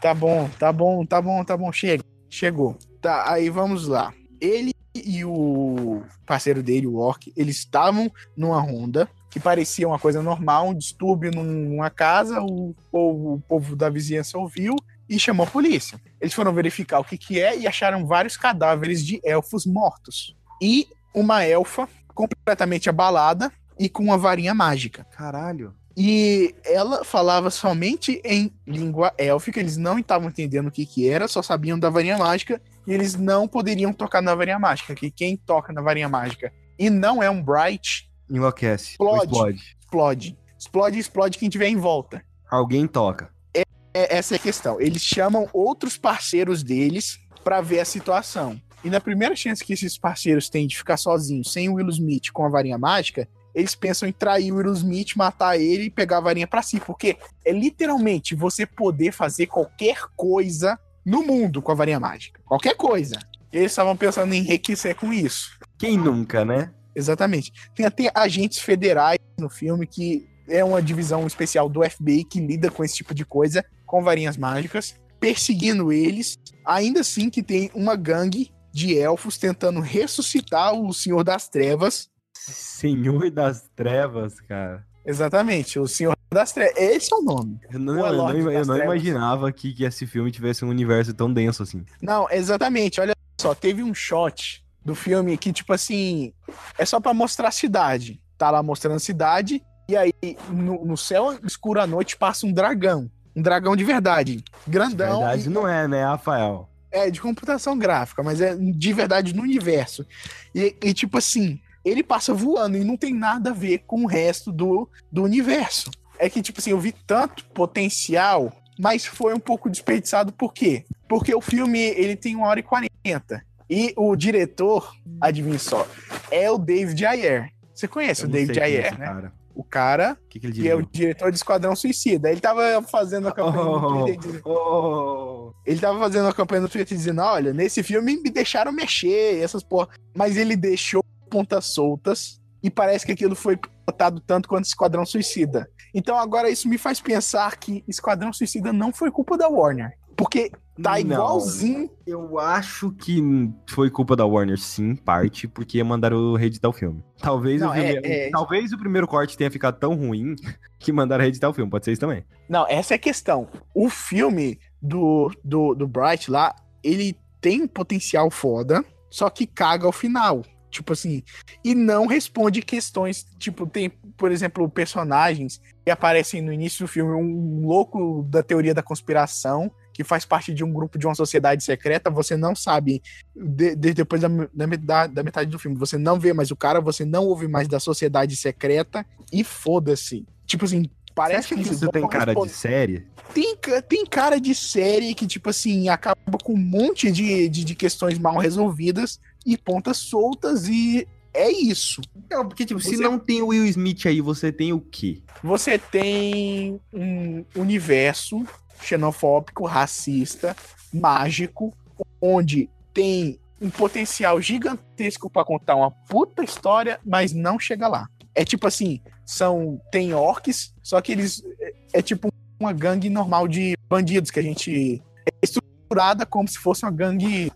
[0.00, 2.02] Tá bom, tá bom, tá bom, tá bom, chega.
[2.28, 2.76] Chegou.
[3.00, 4.12] Tá, aí vamos lá.
[4.40, 10.22] Ele e o parceiro dele, o Orc, eles estavam numa ronda que parecia uma coisa
[10.22, 14.76] normal, um distúrbio numa casa, o, o, o povo da vizinhança ouviu
[15.08, 15.98] e chamou a polícia.
[16.20, 20.36] Eles foram verificar o que que é e acharam vários cadáveres de elfos mortos.
[20.60, 25.06] E uma elfa completamente abalada e com uma varinha mágica.
[25.16, 25.74] Caralho.
[25.96, 31.26] E ela falava somente em língua élfica, eles não estavam entendendo o que que era,
[31.26, 35.38] só sabiam da varinha mágica, e eles não poderiam tocar na varinha mágica, que quem
[35.38, 38.92] toca na varinha mágica e não é um Bright, Enlouquece.
[38.92, 39.24] Explode.
[39.24, 39.76] Explode.
[39.80, 40.38] explode.
[40.58, 42.24] Explode, explode quem tiver em volta.
[42.50, 43.30] Alguém toca.
[43.54, 44.80] É, essa é a questão.
[44.80, 48.60] Eles chamam outros parceiros deles pra ver a situação.
[48.84, 52.30] E na primeira chance que esses parceiros têm de ficar sozinhos, sem o Will Smith
[52.32, 56.18] com a varinha mágica, eles pensam em trair o Will Smith, matar ele e pegar
[56.18, 56.80] a varinha pra si.
[56.80, 62.40] Porque é literalmente você poder fazer qualquer coisa no mundo com a varinha mágica.
[62.44, 63.18] Qualquer coisa.
[63.52, 65.58] E eles estavam pensando em enriquecer com isso.
[65.78, 66.72] Quem nunca, né?
[66.94, 67.52] Exatamente.
[67.74, 72.70] Tem até agentes federais no filme que é uma divisão especial do FBI que lida
[72.70, 76.38] com esse tipo de coisa, com varinhas mágicas, perseguindo eles.
[76.64, 82.10] Ainda assim que tem uma gangue de elfos tentando ressuscitar o Senhor das Trevas.
[82.34, 84.84] Senhor das Trevas, cara.
[85.04, 86.76] Exatamente, o Senhor das Trevas.
[86.76, 87.58] Esse é o nome.
[87.70, 91.32] Eu não, eu não, eu não imaginava que, que esse filme tivesse um universo tão
[91.32, 91.84] denso assim.
[92.00, 93.00] Não, exatamente.
[93.00, 96.32] Olha só, teve um shot do filme que, tipo assim,
[96.78, 98.20] é só pra mostrar a cidade.
[98.36, 100.12] Tá lá mostrando a cidade E aí,
[100.48, 103.10] no, no céu escuro à noite, passa um dragão.
[103.34, 104.44] Um dragão de verdade.
[104.66, 105.18] Grandão.
[105.18, 106.68] Verdade não é, né, Rafael?
[106.90, 110.06] É, de computação gráfica, mas é de verdade no universo.
[110.54, 114.06] E, e, tipo assim, ele passa voando e não tem nada a ver com o
[114.06, 115.90] resto do, do universo.
[116.18, 120.32] É que, tipo assim, eu vi tanto potencial, mas foi um pouco desperdiçado.
[120.32, 120.84] Por quê?
[121.08, 123.44] Porque o filme, ele tem uma hora e quarenta.
[123.74, 125.86] E o diretor, adivinha só,
[126.30, 127.48] é o David Ayer.
[127.74, 129.06] Você conhece Eu o David é Ayer, esse né?
[129.06, 129.32] cara.
[129.54, 132.30] O cara que, que ele que é o diretor de Esquadrão Suicida.
[132.30, 135.52] Ele tava fazendo a campanha no Oh, Twitter dizendo- oh.
[135.64, 139.62] ele tava fazendo a campanha no Twitter dizendo: olha, nesse filme me deixaram mexer, essas
[139.62, 139.88] porra.
[140.14, 143.56] Mas ele deixou pontas soltas e parece que aquilo foi
[143.86, 145.68] plotado tanto quanto Esquadrão Suicida.
[145.94, 149.92] Então agora isso me faz pensar que Esquadrão Suicida não foi culpa da Warner.
[150.22, 151.90] Porque tá igualzinho.
[152.06, 153.20] Eu acho que
[153.68, 157.02] foi culpa da Warner, sim, parte, porque mandaram reeditar o filme.
[157.18, 160.34] Talvez, Não, o, filme- é- é- talvez o primeiro corte tenha ficado tão ruim
[160.78, 161.70] que mandaram reeditar o filme.
[161.70, 162.24] Pode ser isso também.
[162.48, 163.48] Não, essa é a questão.
[163.74, 169.86] O filme do, do, do Bright lá, ele tem um potencial foda, só que caga
[169.86, 170.42] ao final.
[170.70, 171.22] Tipo assim,
[171.62, 173.26] e não responde questões.
[173.38, 178.72] Tipo, tem, por exemplo, personagens que aparecem no início do filme, um louco da teoria
[178.72, 183.02] da conspiração, que faz parte de um grupo de uma sociedade secreta, você não sabe,
[183.36, 186.56] de- de- depois da, da, metade, da metade do filme, você não vê mais o
[186.56, 190.26] cara, você não ouve mais da sociedade secreta, e foda-se.
[190.46, 193.06] Tipo assim, parece que eles isso tem cara de série?
[193.34, 193.56] tem,
[193.88, 198.18] tem cara de série que, tipo assim, acaba com um monte de, de, de questões
[198.18, 202.02] mal resolvidas e pontas soltas, e é isso.
[202.30, 205.22] Não, porque, tipo, se Você- não tem o Will Smith aí, você tem o quê?
[205.42, 208.44] Você tem um universo
[208.82, 210.56] xenofóbico, racista,
[210.92, 211.72] mágico,
[212.20, 218.06] onde tem um potencial gigantesco pra contar uma puta história, mas não chega lá.
[218.34, 223.46] É tipo assim, são tem orcs, só que eles é, é tipo uma gangue normal
[223.46, 227.52] de bandidos que a gente é estruturada como se fosse uma gangue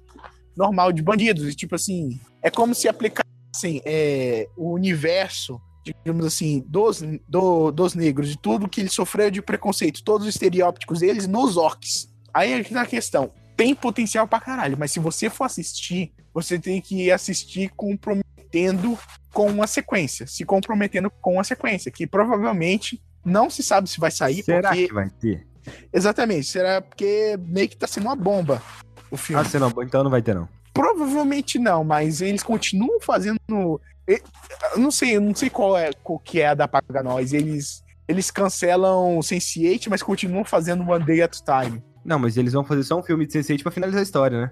[0.56, 5.60] normal de bandidos, e tipo assim, é como se aplicassem é, o universo
[6.04, 10.34] digamos assim, dos, do- dos negros, de tudo que eles sofreram de preconceito, todos os
[10.34, 12.08] estereótipos deles nos orcs.
[12.34, 13.30] Aí é que tá a questão.
[13.56, 18.98] Tem potencial pra caralho, mas se você for assistir, você tem que assistir comprometendo
[19.32, 20.26] com uma sequência.
[20.26, 24.86] Se comprometendo com uma sequência, que provavelmente não se sabe se vai sair, Será porque.
[24.88, 25.46] que vai ter?
[25.92, 28.62] Exatamente, será porque meio que tá sendo uma bomba
[29.10, 29.40] o filme.
[29.42, 30.48] Ah, se não, então não vai ter, não.
[30.72, 33.80] Provavelmente não, mas eles continuam fazendo.
[34.06, 37.32] Eu não sei, eu não sei qual é qual que é a da Paga Nós.
[37.32, 41.82] Eles, eles cancelam o Sense8, mas continuam fazendo One Day at a Time.
[42.04, 44.50] Não, mas eles vão fazer só um filme de Sense8 pra finalizar a história, né?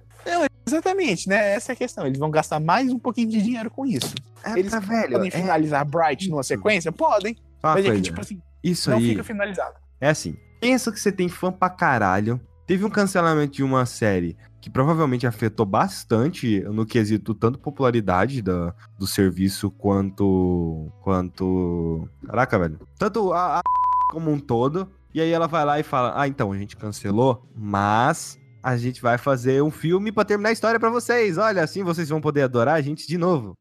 [0.66, 1.52] Exatamente, né?
[1.54, 2.06] Essa é a questão.
[2.06, 4.14] Eles vão gastar mais um pouquinho de dinheiro com isso.
[4.42, 5.12] É, Eles tá, velho.
[5.12, 6.90] Podem é finalizar Bright numa sequência?
[6.90, 7.36] Podem.
[7.62, 9.74] uma mas é que, tipo assim, Isso não aí fica finalizado.
[10.00, 10.36] é assim.
[10.60, 12.40] Pensa que você tem fã pra caralho.
[12.66, 18.74] Teve um cancelamento de uma série que provavelmente afetou bastante no quesito tanto popularidade da,
[18.98, 20.90] do serviço quanto.
[21.02, 22.08] quanto.
[22.26, 22.78] Caraca, velho.
[22.98, 23.62] Tanto a, a
[24.10, 24.90] como um todo.
[25.12, 29.02] E aí ela vai lá e fala: Ah, então, a gente cancelou, mas a gente
[29.02, 31.36] vai fazer um filme pra terminar a história pra vocês.
[31.36, 33.54] Olha, assim vocês vão poder adorar a gente de novo.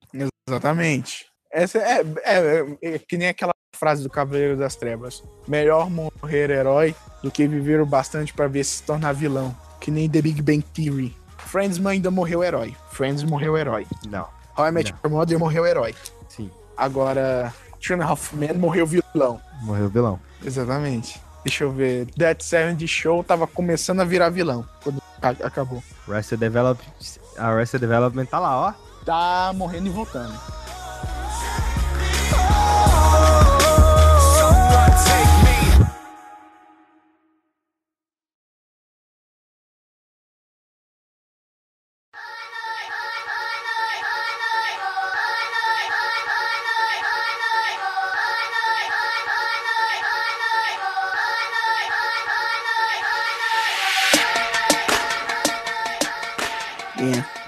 [0.48, 1.26] Exatamente.
[1.54, 2.38] Essa é, é,
[2.82, 5.24] é- é que nem aquela frase do Cavaleiro das Trevas.
[5.48, 9.56] Melhor morrer herói do que viver o bastante pra ver se tornar vilão.
[9.80, 11.16] Que nem The Big Bang Theory.
[11.38, 12.76] Friends ainda morreu herói.
[12.92, 13.86] Friends morreu herói.
[14.08, 15.94] Não, How I Met Your Mother morreu herói.
[16.28, 16.50] sim.
[16.76, 17.54] Agora,
[17.86, 19.40] Two and Half Men morreu vilão.
[19.62, 20.20] Morreu vilão.
[20.44, 21.22] Exatamente.
[21.44, 22.08] Deixa eu ver.
[22.18, 25.84] Dead Seventy Show tava começando a virar vilão quando acabou.
[26.08, 26.94] Arrested Development,
[27.38, 28.74] Arrested Development tá lá, ó.
[29.06, 30.34] Tá morrendo e voltando.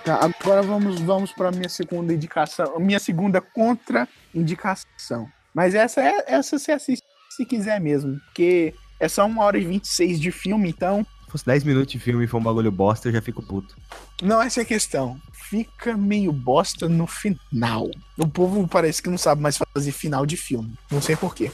[0.05, 5.27] Tá, agora vamos, vamos para minha segunda indicação, minha segunda contra-indicação.
[5.51, 9.65] Mas essa é essa você assiste se quiser mesmo, porque é só uma hora e
[9.65, 13.07] 26 de filme, então Se fosse 10 minutos de filme e for um bagulho bosta,
[13.07, 13.75] eu já fico puto.
[14.21, 15.19] não essa é a questão.
[15.33, 17.89] Fica meio bosta no final.
[18.15, 20.77] O povo parece que não sabe mais fazer final de filme.
[20.91, 21.51] Não sei porquê.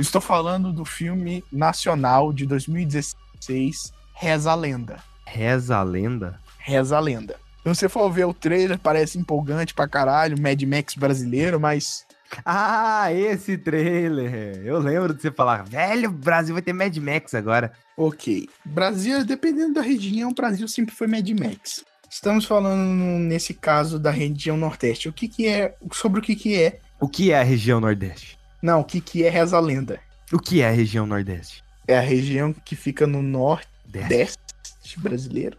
[0.00, 4.98] Estou falando do filme nacional de 2016, Reza a Lenda.
[5.24, 6.40] Reza a lenda?
[6.58, 7.36] Reza a lenda.
[7.62, 12.04] Se você for ver o trailer, parece empolgante pra caralho, Mad Max brasileiro, mas
[12.44, 14.60] Ah, esse trailer.
[14.64, 17.72] Eu lembro de você falar, velho, o Brasil vai ter Mad Max agora.
[17.96, 18.48] Ok.
[18.64, 21.84] Brasil, dependendo da região, o Brasil sempre foi Mad Max.
[22.10, 22.84] Estamos falando,
[23.20, 25.08] nesse caso, da região Nordeste.
[25.08, 25.74] O que que é...
[25.92, 26.80] Sobre o que que é...
[27.00, 28.38] O que é a região Nordeste?
[28.60, 30.00] Não, o que que é Reza a Lenda.
[30.32, 31.62] O que é a região Nordeste?
[31.86, 34.36] É a região que fica no Nordeste Desce.
[34.98, 35.58] brasileiro.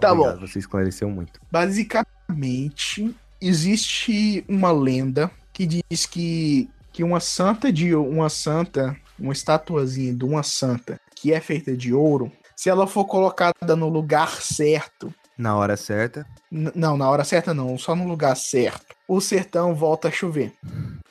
[0.00, 0.46] Tá Obrigado, bom.
[0.46, 1.40] Você esclareceu muito.
[1.50, 10.14] Basicamente, existe uma lenda que diz que, que uma santa de uma santa, uma estatuazinha
[10.14, 15.12] de uma santa que é feita de ouro, se ela for colocada no lugar certo,
[15.36, 16.26] Na hora certa.
[16.50, 20.52] não, na hora certa não, só no lugar certo, o sertão volta a chover.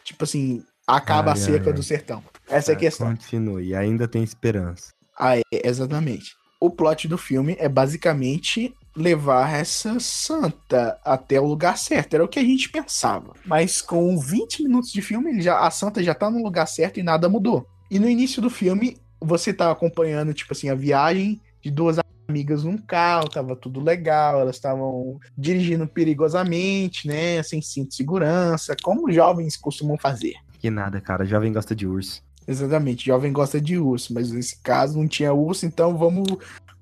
[0.03, 1.73] Tipo assim, acaba Ai, a seca ai, ai.
[1.73, 2.23] do sertão.
[2.47, 3.07] Essa é a Tá, questão.
[3.09, 4.91] Continue, ainda tem esperança.
[5.17, 6.33] Ah, é, exatamente.
[6.59, 12.13] O plot do filme é basicamente levar essa santa até o lugar certo.
[12.15, 13.33] Era o que a gente pensava.
[13.45, 17.03] Mas com 20 minutos de filme, já, a santa já tá no lugar certo e
[17.03, 17.65] nada mudou.
[17.89, 22.63] E no início do filme, você tá acompanhando, tipo assim, a viagem de duas amigas
[22.63, 29.11] num carro, tava tudo legal, elas estavam dirigindo perigosamente, né, sem cinto de segurança, como
[29.11, 30.35] jovens costumam fazer.
[30.59, 31.25] Que nada, cara.
[31.25, 32.21] Jovem gosta de urso.
[32.47, 36.27] Exatamente, jovem gosta de urso, mas nesse caso não tinha urso, então vamos,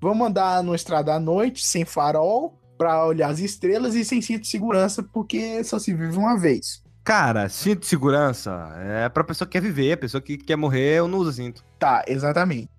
[0.01, 4.41] vamos andar no estrada à noite, sem farol, pra olhar as estrelas e sem cinto
[4.41, 6.83] de segurança, porque só se vive uma vez.
[7.03, 10.99] Cara, cinto de segurança é pra pessoa que quer viver, a pessoa que quer morrer,
[10.99, 11.63] eu não uso cinto.
[11.79, 12.69] Tá, exatamente.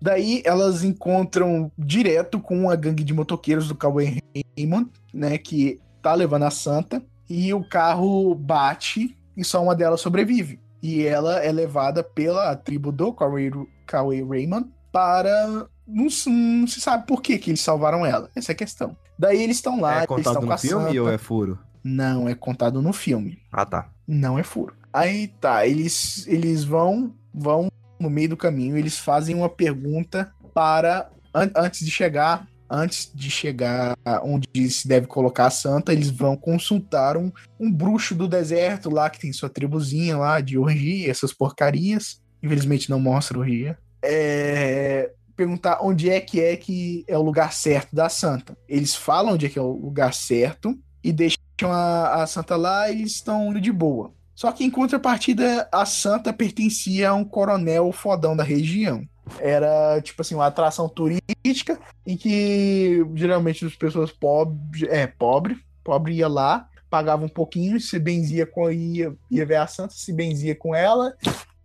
[0.00, 4.18] Daí elas encontram direto com a gangue de motoqueiros do Cauê
[4.56, 10.00] Raymond, né, que tá levando a santa, e o carro bate e só uma delas
[10.00, 10.60] sobrevive.
[10.82, 13.50] E ela é levada pela tribo do Cauê
[13.86, 15.66] Cauê Raymond para.
[15.86, 18.30] Não, se- não se sabe por que, que eles salvaram ela.
[18.34, 18.96] Essa é a questão.
[19.18, 21.02] Daí eles estão lá, é eles estão com no filme santa.
[21.02, 21.58] ou é furo?
[21.82, 23.38] Não, é contado no filme.
[23.52, 23.88] Ah, tá.
[24.06, 24.74] Não é furo.
[24.92, 27.68] Aí tá, eles, eles vão vão
[28.00, 33.30] no meio do caminho, eles fazem uma pergunta para an- antes de chegar, antes de
[33.30, 38.88] chegar onde se deve colocar a santa, eles vão consultar um, um bruxo do deserto
[38.90, 42.20] lá que tem sua tribuzinha lá de orgia, essas porcarias.
[42.42, 43.78] Infelizmente não mostra orgia.
[44.02, 48.56] É, perguntar onde é que é que é o lugar certo da santa.
[48.68, 52.90] Eles falam onde é que é o lugar certo e deixam a, a santa lá
[52.90, 54.12] e estão indo de boa.
[54.34, 59.06] Só que em contrapartida, a santa pertencia a um coronel fodão da região.
[59.38, 66.14] Era, tipo assim, uma atração turística em que geralmente as pessoas pobres, é, pobre, pobre
[66.14, 70.54] ia lá, pagava um pouquinho, se benzia com ia, ia ver a santa, se benzia
[70.54, 71.14] com ela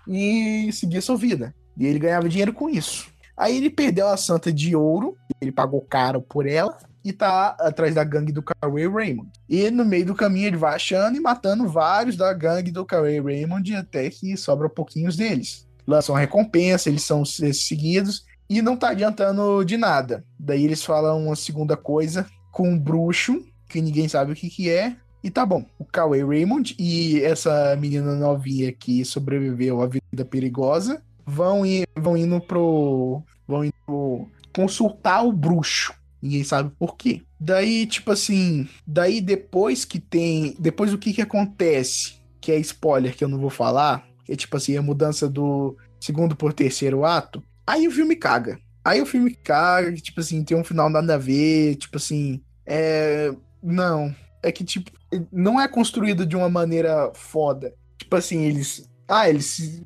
[0.08, 1.54] e seguia sua vida.
[1.78, 3.10] E ele ganhava dinheiro com isso.
[3.40, 7.96] Aí ele perdeu a santa de ouro, ele pagou caro por ela, e tá atrás
[7.96, 9.30] da gangue do Cauê Raymond.
[9.48, 13.22] E no meio do caminho ele vai achando e matando vários da gangue do Cauê
[13.22, 15.66] Raymond até que sobra pouquinhos deles.
[15.88, 20.26] Lançam recompensa, eles são seguidos e não tá adiantando de nada.
[20.38, 24.70] Daí eles falam uma segunda coisa com um bruxo, que ninguém sabe o que que
[24.70, 25.66] é, e tá bom.
[25.78, 32.18] O Cauê Raymond e essa menina novinha que sobreviveu à vida perigosa vão, ir, vão
[32.18, 33.22] indo pro.
[33.48, 35.94] vão indo pro consultar o bruxo.
[36.22, 37.22] Ninguém sabe por quê.
[37.40, 40.56] Daí, tipo assim, daí depois que tem.
[40.60, 42.16] Depois o que que acontece?
[42.42, 44.06] Que é spoiler que eu não vou falar.
[44.28, 47.42] É tipo assim, a mudança do segundo por terceiro ato.
[47.66, 48.60] Aí o filme caga.
[48.84, 51.76] Aí o filme caga, tipo assim, tem um final nada a ver.
[51.76, 52.42] Tipo assim.
[52.66, 53.32] É.
[53.62, 54.14] Não.
[54.42, 54.90] É que, tipo,
[55.32, 57.74] não é construído de uma maneira foda.
[57.98, 58.89] Tipo assim, eles.
[59.10, 59.82] Ah, eles.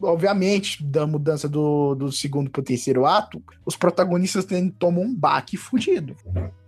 [0.00, 5.56] Obviamente, da mudança do, do segundo pro terceiro ato, os protagonistas tem, tomam um baque
[5.56, 6.16] fudido.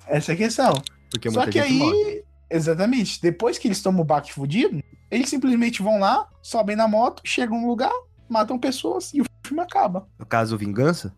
[0.07, 0.83] Essa é a questão.
[1.09, 1.79] Porque Só que aí.
[1.79, 2.25] morre.
[2.51, 3.23] Exatamente.
[3.23, 7.61] Depois que eles tomam o baque fudido, eles simplesmente vão lá, sobem na moto, chegam
[7.61, 7.93] no lugar,
[8.29, 10.07] matam pessoas e o filme acaba.
[10.19, 11.15] No caso, Vingança?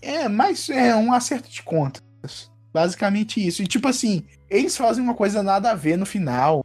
[0.00, 2.50] É, mas é um acerto de contas.
[2.72, 3.62] Basicamente isso.
[3.62, 6.64] E tipo assim, eles fazem uma coisa nada a ver no final,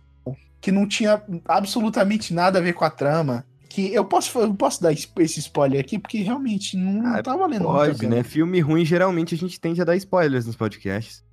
[0.62, 3.44] que não tinha absolutamente nada a ver com a trama.
[3.68, 7.36] Que eu posso, eu posso dar esse spoiler aqui, porque realmente não, não Ah, tá
[7.36, 8.22] valendo Pode, né?
[8.22, 11.24] Filme ruim, geralmente a gente tende a dar spoilers nos podcasts.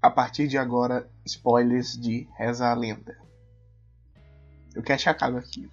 [0.00, 3.16] A partir de agora, spoilers de Reza a Lenda.
[4.76, 5.68] O cast acaba aqui.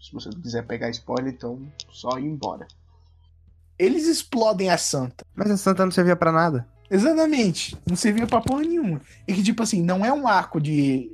[0.00, 2.68] Se você não quiser pegar spoiler, então só ir embora.
[3.76, 5.24] Eles explodem a santa.
[5.34, 6.68] Mas a Santa não servia pra nada.
[6.88, 7.76] Exatamente.
[7.88, 9.00] Não servia pra porra nenhuma.
[9.26, 11.10] E que, tipo assim, não é um arco de.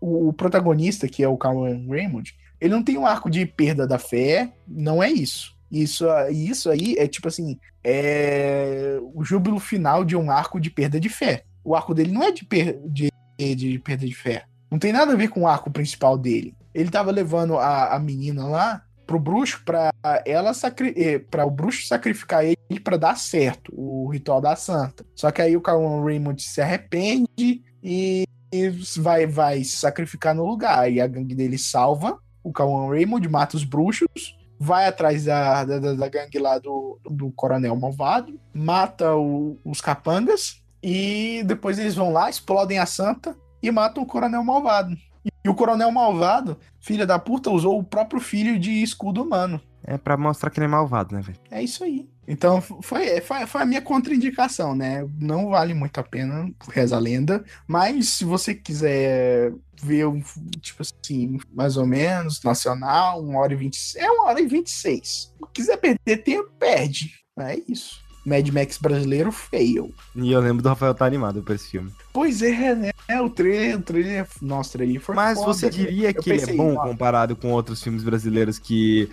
[0.00, 3.98] O, protagonista, que é o Calvin Raymond, ele não tem um arco de perda da
[3.98, 4.52] fé.
[4.66, 5.56] Não é isso.
[5.70, 7.58] Isso, isso aí é tipo assim.
[7.82, 11.44] É o júbilo final de um arco de perda de fé.
[11.64, 14.44] O arco dele não é de, per, de, de perda de fé.
[14.70, 16.54] Não tem nada a ver com o arco principal dele.
[16.74, 19.90] Ele tava levando a, a menina lá pro bruxo pra
[20.24, 20.52] ela
[20.96, 25.06] eh, para o bruxo sacrificar ele para dar certo o ritual da santa.
[25.14, 28.68] Só que aí o Cauan Raymond se arrepende e e
[28.98, 30.90] vai vai se sacrificar no lugar.
[30.90, 35.94] E a gangue dele salva o Cauan Raymond, mata os bruxos, vai atrás da, da,
[35.94, 42.12] da gangue lá do, do coronel malvado, mata o- os capangas e depois eles vão
[42.12, 44.96] lá, explodem a santa e matam o coronel malvado.
[45.44, 49.60] E o coronel malvado, filha da puta, usou o próprio filho de escudo humano.
[49.88, 51.38] É pra mostrar que ele é malvado, né, velho?
[51.48, 52.08] É isso aí.
[52.26, 55.06] Então foi, foi, foi a minha contraindicação, né?
[55.20, 57.44] Não vale muito a pena, reza a lenda.
[57.68, 60.20] Mas se você quiser ver um,
[60.60, 63.78] tipo assim, mais ou menos, nacional, uma hora e vinte.
[63.96, 65.32] É uma hora e vinte e seis.
[65.38, 67.14] Se quiser perder tempo, perde.
[67.38, 68.04] É isso.
[68.26, 69.94] Mad Max brasileiro, fail.
[70.16, 71.92] E eu lembro do Rafael tá animado por esse filme.
[72.12, 72.90] Pois é, né?
[73.22, 74.26] O trailer, o trailer.
[74.42, 75.52] Nossa, o trailer foi Mas foda.
[75.52, 79.08] você diria Eu que ele é bom comparado com outros filmes brasileiros que.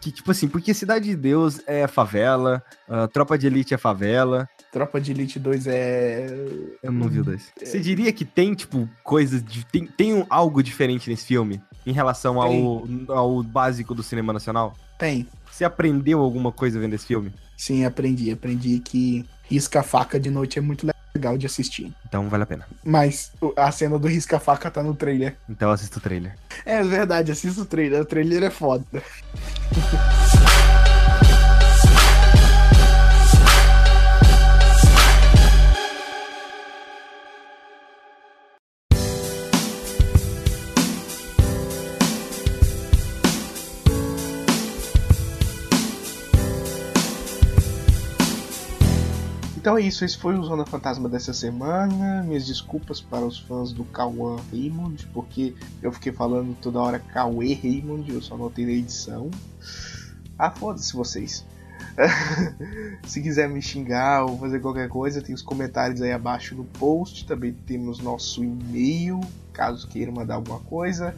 [0.00, 4.46] Que, tipo assim, porque Cidade de Deus é favela, ah, Tropa de Elite é favela.
[4.70, 6.26] Tropa de Elite 2 é.
[6.82, 7.50] Eu não vi o dois.
[7.62, 9.42] Você diria que tem, tipo, coisas.
[9.42, 14.30] De, tem, tem um- algo diferente nesse filme em relação ao, ao básico do cinema
[14.32, 14.74] nacional?
[14.98, 15.26] Tem.
[15.50, 17.32] Você aprendeu alguma coisa vendo esse filme?
[17.56, 18.30] Sim, aprendi.
[18.30, 20.93] Aprendi que risca-faca de noite é muito legal
[21.38, 21.92] de assistir.
[22.06, 22.66] Então vale a pena.
[22.84, 25.36] Mas a cena do risca-faca tá no trailer.
[25.48, 26.36] Então assista o trailer.
[26.66, 28.02] É verdade, assista o trailer.
[28.02, 28.84] O trailer é foda.
[49.64, 52.22] Então é isso, esse foi o Zona Fantasma dessa semana.
[52.22, 57.54] Minhas desculpas para os fãs do Cauã Raymond, porque eu fiquei falando toda hora Cauê
[57.54, 59.30] Raymond, eu só notei na edição.
[60.38, 61.46] Ah, foda-se vocês.
[63.08, 67.26] Se quiser me xingar ou fazer qualquer coisa, tem os comentários aí abaixo no post.
[67.26, 69.18] Também temos nosso e-mail,
[69.50, 71.16] caso queira mandar alguma coisa.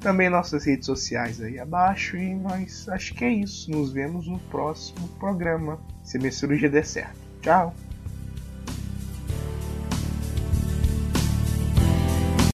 [0.00, 2.18] Também nossas redes sociais aí abaixo.
[2.18, 3.70] E nós acho que é isso.
[3.70, 5.80] Nos vemos no próximo programa.
[6.04, 7.16] Se minha cirurgia der certo.
[7.40, 7.74] Tchau!